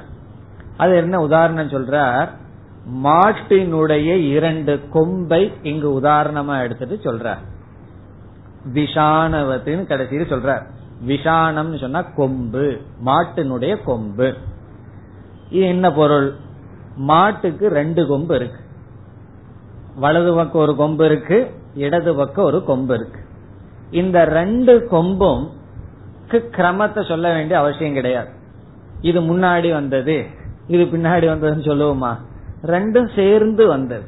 [0.78, 2.28] அது என்ன உதாரணம் சொல்ற?
[3.04, 7.38] மாட்டினுடைய இரண்டு கொம்பை இங்கு உதாரணமா எடுத்துட்டு சொல்ற.
[8.74, 10.66] விஷானவத்தின்னு கடைசியில் சொல்ற.
[11.08, 14.34] விஷானம் சொன்னா கொம்பு மாட்டினுடைய கொம்பு.
[15.50, 16.34] இது என்ன பொருள்?
[16.96, 18.60] மாட்டுக்கு ரெண்டு கொம்பு இருக்கு.
[19.96, 23.20] வலது பக்கம் ஒரு கொம்பு இருக்கு இடது பக்கம் ஒரு கொம்பு இருக்கு.
[23.92, 25.50] இந்த ரெண்டு கொம்பும்
[26.32, 28.30] கிரமத்தை சொல்ல வேண்டிய அவசியம் கிடையாது.
[29.02, 30.26] இது முன்னாடி வந்தது
[30.68, 32.18] இது பின்னாடி வந்ததுன்னு சொல்லுவோமா?
[32.66, 34.04] ரெண்டும் சேர்ந்து வந்தது.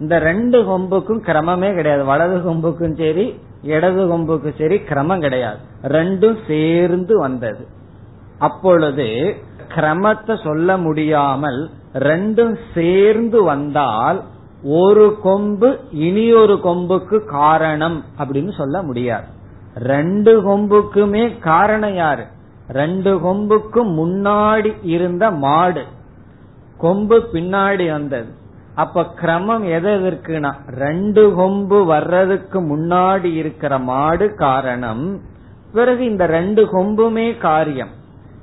[0.00, 2.04] இந்த ரெண்டு கொம்புக்கும் கிரமமே கிடையாது.
[2.04, 5.58] வலது கொம்புக்கும் சரி இடது கொம்புக்கு சரி கிரமம் கிடையாது.
[5.82, 7.66] ரெண்டும் சேர்ந்து வந்தது.
[8.38, 9.36] அப்பொழுது
[9.74, 14.22] கிரமத்தை சொல்ல முடியாமல் ரெண்டும் சேர்ந்து வந்தால்
[14.62, 19.24] ஒரு கொம்பு இனி ஒரு கொம்புக்கு காரணம் அப்படின்னு சொல்ல முடியாது.
[19.76, 22.24] ரெண்டு கொம்புக்குமே காரணம் யாரு?
[22.68, 25.84] ரெண்டு கொம்புக்கும் முன்னாடி இருந்த மாடு.
[26.78, 28.35] கொம்பு பின்னாடி வந்தது.
[28.76, 30.20] அப்ப கிரமம் எது
[30.66, 35.20] ரெண்டு கொம்பு வர்றதுக்கு முன்னாடி இருக்கிற மாடு காரணம்
[35.72, 37.88] பிறகு இந்த ரெண்டு கொம்புமே காரியம்.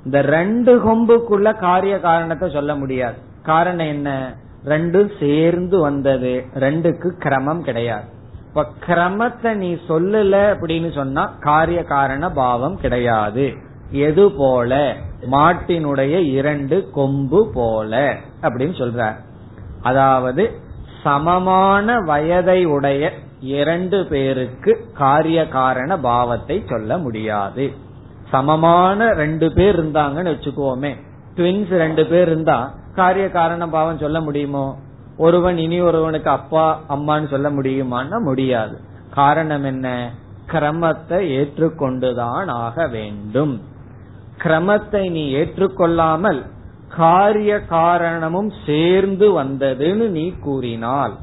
[0.05, 3.17] இந்த ரெண்டு கொம்புக்குள்ள காரிய காரணத்தை சொல்ல முடியாது.
[3.43, 4.35] காரணம் என்ன?
[4.65, 8.05] ரெண்டும் சேர்ந்து வந்தது ரெண்டுக்கு கிரமம் கிடையாது.
[8.47, 13.53] இப்ப கிரமத்தை நீ சொல்லல அப்படின்னு சொன்னா காரிய காரண பாவம் கிடையாது.
[13.91, 14.95] எது போல?
[15.31, 19.15] மாட்டினுடைய இரண்டு கொம்பு போல அப்படின்னு சொல்ற.
[19.83, 20.43] அதாவது
[21.03, 27.71] சமமான வயதை உடைய இரண்டு பேருக்கு காரிய காரண பாவத்தை சொல்ல முடியாது.
[28.31, 30.95] சமமான ரெண்டு பேர் இருந்தாங்கன்னு வச்சுக்கோமே.
[31.35, 34.77] ட்வின்ஸ் ரெண்டு பேர் இருந்தா காரிய காரண பாவம் சொல்ல முடியுமோ?
[35.17, 38.79] ஒருவன் இனி ஒருவனுக்கு அப்பா அம்மான்னு சொல்ல முடியுமான்னா முடியாது.
[39.09, 40.11] காரணம் என்ன?
[40.51, 43.61] கிரமத்தை ஏற்றுக்கொண்டுதான் ஆக வேண்டும்.
[44.43, 46.41] கிரமத்தை நீ ஏற்றுக்கொள்ளாமல்
[46.97, 51.13] காரிய காரணமும் சேர்ந்து வந்ததுன்னு நீ கூறினால்.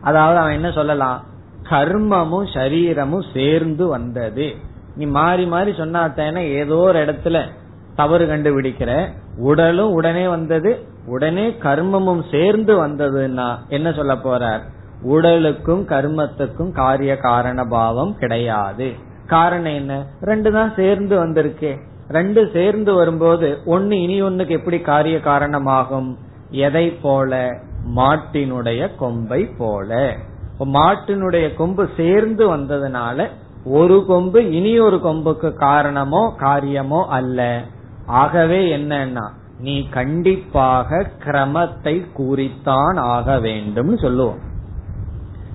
[0.00, 1.24] அதாவது அவன் என்ன சொல்லலாம்?
[1.70, 4.54] கர்மமும் சரீரமும் சேர்ந்து வந்தது.
[4.96, 7.48] நீ மாறி மாறி சொன்னாத்தேன ஏதோ ஒரு இடத்துல
[7.94, 9.08] தவறு கண்டுபிடிக்கிற.
[9.36, 10.86] உடலும் உடனே வந்தது.
[11.06, 14.60] உடனே கர்மமும் சேர்ந்து வந்ததுன்னா என்ன சொல்ல போறார்?
[15.02, 18.92] உடலுக்கும் கர்மத்துக்கும் காரிய காரண பாவம் கிடையாது.
[19.26, 20.06] காரணம் என்ன?
[20.20, 21.78] ரெண்டு தான் சேர்ந்து வந்திருக்கே.
[22.08, 26.18] ரெண்டு சேர்ந்து வரும்போது ஒன்னு இனி ஒன்னுக்கு எப்படி காரிய காரணமாகும்?
[26.50, 27.50] எதை போல?
[27.96, 30.16] மாட்டினுடைய கொம்பை போல.
[30.58, 33.28] மாட்டினுடைய கொம்பு சேர்ந்து வந்ததுனால
[33.64, 37.62] ஒரு கொம்பு இனி ஒரு கொம்புக்கு காரணமோ காரியமோ அல்ல.
[38.06, 39.28] ஆகவே என்னன்னா
[39.58, 44.38] நீ கண்டிப்பாக கிரமத்தை கூறித்தான் ஆக வேண்டும் சொல்லுவோம்.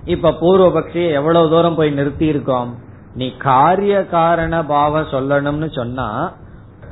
[0.05, 6.33] இப்ப பூர்வபக்ஷியை எவ்வளவு தூரம் போய் நிறுத்தி இருக்கோம் நீ காரிய காரண பாவம் சொல்லணும்னு சொன்னா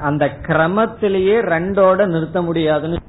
[0.01, 3.05] அந்த கிரமத்திலேயே ரெண்டோட நிறுத்த முடியாதுன்னு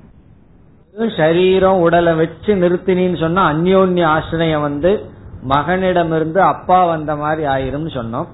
[1.17, 4.93] சரீரம் உடலை வச்சு நிறுத்தினின்னு சொன்னா அந்யோன்ய ஆசிரியம் வந்து
[5.49, 8.29] மகனிடமிருந்து அப்பா வந்த மாதிரி ஆயிரும்னு சொன்னோம்.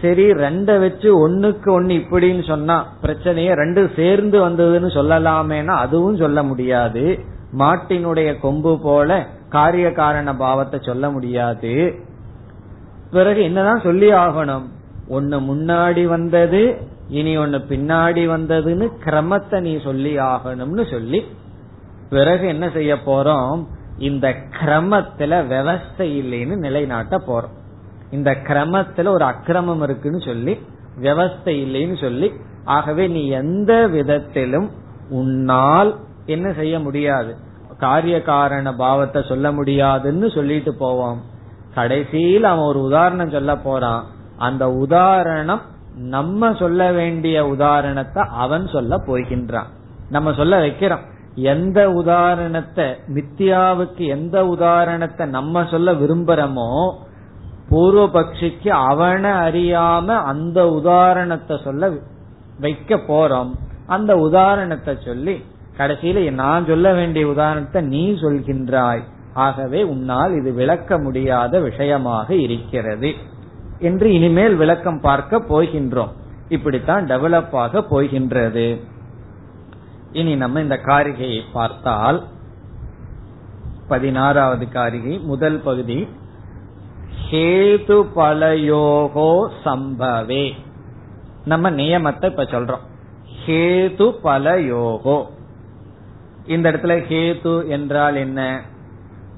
[0.00, 7.18] சரி ரெண்ட வச்சு ஒன்னுக்கு ஒன்னு இப்படின்னு சொன்னா பிரச்சனைய ரெண்டு சேர்ந்து வந்ததுன்னு சொல்லலாமேனா அதுவும் சொல்ல முடியாது.
[7.58, 12.03] மாட்டினுடைய கொம்பு போல காரிய காரண பாவத்தை சொல்ல முடியாது.
[13.14, 14.66] பிறகு என்னதான் சொல்லி ஆகணும்?
[15.08, 16.60] ஒன்னு முன்னாடி வந்தது
[17.08, 21.20] இனி ஒன்னு பின்னாடி வந்ததுன்னு கிரமத்தை நீ சொல்லி ஆகணும்னு சொல்லி
[22.10, 23.58] பிறகு என்ன செய்ய போறோம்?
[23.98, 24.26] இந்த
[24.60, 27.54] கிரமத்துல விவஸ்தை இல்லைன்னு நிலைநாட்ட போறோம்.
[28.10, 30.54] இந்த கிரமத்துல ஒரு அக்கிரமம் இருக்குன்னு சொல்லி
[31.00, 32.28] விவஸ்தை இல்லைன்னு சொல்லி
[32.64, 34.68] ஆகவே நீ எந்த விதத்திலும்
[35.10, 35.90] உன்னால்
[36.26, 37.32] என்ன செய்ய முடியாது?
[37.78, 41.20] காரிய காரண பாவத்தை சொல்ல முடியாதுன்னு சொல்லிட்டு போவோம்.
[41.74, 44.04] கடைசியில் அவன் ஒரு உதாரணம் சொல்ல போறான்.
[44.38, 45.60] அந்த உதாரணம்
[45.96, 49.70] நம்ம சொல்ல வேண்டிய உதாரணத்தை அவன் சொல்ல போகின்றான்.
[50.10, 51.04] நம்ம சொல்ல வைக்கிறோம்.
[51.34, 56.92] எந்த உதாரணத்தை மித்தியாவுக்கு எந்த உதாரணத்தை நம்ம சொல்ல விரும்புறோமோ
[57.68, 61.90] பூர்வ பட்சிக்கு அவனை அறியாம அந்த உதாரணத்தை சொல்ல
[62.60, 63.50] வைக்க போறோம்.
[63.86, 65.44] அந்த உதாரணத்தை சொல்லி
[65.76, 69.02] கடைசியில நான் சொல்ல வேண்டிய உதாரணத்தை நீ சொல்கின்றாய்.
[69.34, 73.14] ஆகவே உன்னால் இது விளக்க முடியாத விஷயமாக இருக்கிறது.
[73.78, 76.12] என்று இனிமேல் விளக்கம் பார்க்க போகின்றோம்.
[76.48, 78.80] இப்படித்தான் டெவலப் ஆக போகின்றது.
[80.12, 82.24] இனி நம்ம இந்த காரிகையை பார்த்தால்
[83.88, 86.08] பதினாறாவது காரிகை முதல் பகுதி
[87.30, 90.52] ஹேது பலயோகோ சம்பவே.
[91.44, 92.84] நம்ம நியமத்தை இப்ப சொல்றோம்.
[93.46, 95.26] ஹேது பலயோகோ
[96.46, 98.62] இந்த இடத்துல ஹேது என்றால் என்ன?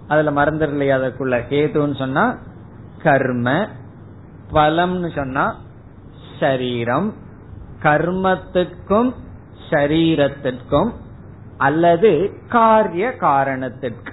[0.08, 2.38] அதுல மறந்துடலையா அதற்குள்ள ஹேதுன்னு சொன்னா
[3.02, 3.66] கர்ம
[4.52, 5.56] பலம்னு சொன்னா
[6.40, 7.14] சரீரம்.
[7.82, 9.10] கர்மத்துக்கும்
[9.70, 10.90] சரீரத்திற்கும்
[11.58, 12.10] அல்லது
[12.48, 14.12] காரிய காரணத்திற்கு.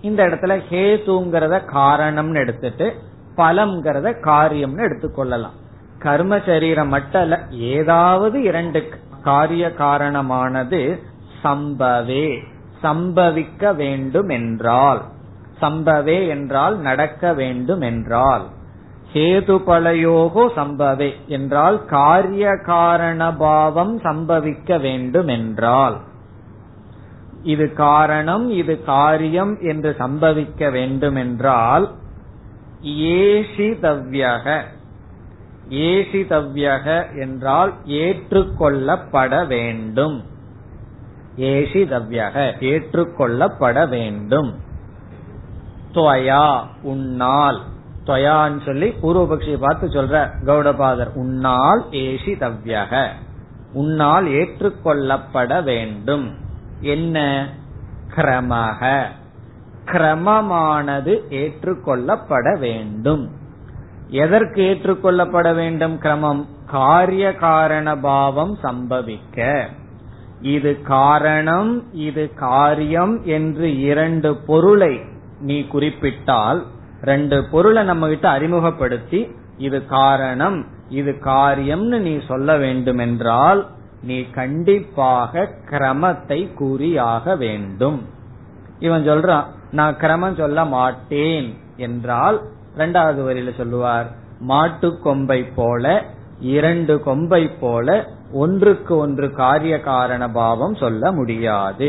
[0.00, 2.94] இந்த இடத்துல ஹேதுங்கிறத காரணம்னு எடுத்துட்டு
[3.36, 5.56] பலம்ங்கிறத காரியம்னு எடுத்துக்கொள்ளலாம்
[5.98, 8.80] கர்ம சரீரம் மட்டும் அல்ல ஏதாவது இரண்டு
[9.22, 10.80] காரிய காரணமானது
[11.44, 12.26] சம்பவே
[12.82, 15.00] சம்பவிக்க வேண்டும் என்றால்
[15.60, 18.44] சம்பவே என்றால் நடக்க வேண்டும் என்றால்
[19.12, 26.00] ஹேதுபலயோகோ சம்பவே என்றால் காரிய காரண பாவம் சம்பவிக்க வேண்டும் என்றால்
[27.42, 31.90] இது காரணம் இது காரியம் என்று சம்பவிக்க வேண்டும் என்றால்
[32.82, 34.62] ஏஷிதவ்யக
[35.70, 36.86] ஏஷிதவ்யக
[37.20, 40.24] என்றால் ஏற்றுக்கொள்ளப்பட வேண்டும்.
[41.36, 44.50] ஏஷிதவ்யக ஏற்றுக்கொள்ளப்பட வேண்டும்.
[45.94, 47.60] துவயா உன்னால்.
[48.06, 53.08] துவயான்னு சொல்லி பூர்வபக்ஷியை பார்த்து சொல்ற கௌடபாதர் உன்னால் ஏஷிதவ்யக
[53.72, 56.34] உன்னால் ஏற்றுக்கொள்ளப்பட வேண்டும்.
[56.80, 57.48] என்ன?
[58.16, 59.04] கிரமக.
[59.84, 63.30] கிரமமானது ஏற்றுக்கொள்ளப்பட வேண்டும்.
[64.08, 66.46] எதற்கு ஏற்றுக்கொள்ளப்பட வேண்டும் கிரமம்?
[66.66, 69.66] காரிய காரண பாவம் சம்பவிக்க.
[70.40, 75.12] இது காரணம் இது காரியம் என்று இரண்டு பொருளை
[75.48, 76.60] நீ குறிப்பிட்டால்
[77.10, 79.20] ரெண்டு பொருளை நம்ம கிட்ட அறிமுகப்படுத்தி
[79.58, 80.58] இது காரணம்
[81.00, 83.60] இது காரியம்னு நீ சொல்ல வேண்டும் என்றால்
[84.02, 87.98] நீ கண்டிப்பாக கிரமத்தை கூறியாக வேண்டும்.
[88.78, 92.38] இவன் சொல்றான் நான் கிரமம் சொல்ல மாட்டேன் என்றால்
[92.74, 94.08] இரண்டாவது வரியில சொல்லுவார்
[94.50, 95.94] மாட்டு கொம்பை போல
[96.54, 97.88] இரண்டு கொம்பை போல
[98.42, 101.88] ஒன்றுக்கு ஒன்று காரிய காரண பாவம் சொல்ல முடியாது.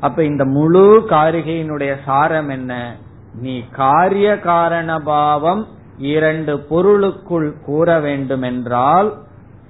[0.00, 2.96] அப்ப இந்த முழு காரிகையினுடைய சாரம் என்ன?
[3.34, 5.66] நீ காரிய காரண பாவம்
[5.98, 9.18] இரண்டு பொருளுக்குள் கூற வேண்டுமென்றால்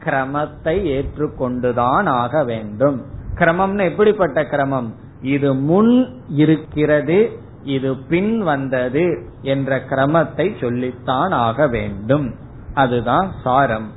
[0.04, 3.04] கிரமத்தை ஏற்றுக்கொண்டுதான் ஆக வேண்டும்.
[3.34, 4.94] கிரமம்னு எப்படிப்பட்ட கிரமம்?
[5.22, 12.34] இது முன் இருக்கிறது இது பின் வந்தது என்ற கிரமத்தை சொல்லித்தான் ஆக வேண்டும்.
[12.74, 13.90] அதுதான் சாரம்.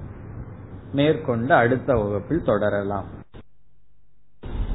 [0.94, 3.22] மேற்கொண்டு அடுத்த வகுப்பில் தொடரலாம்.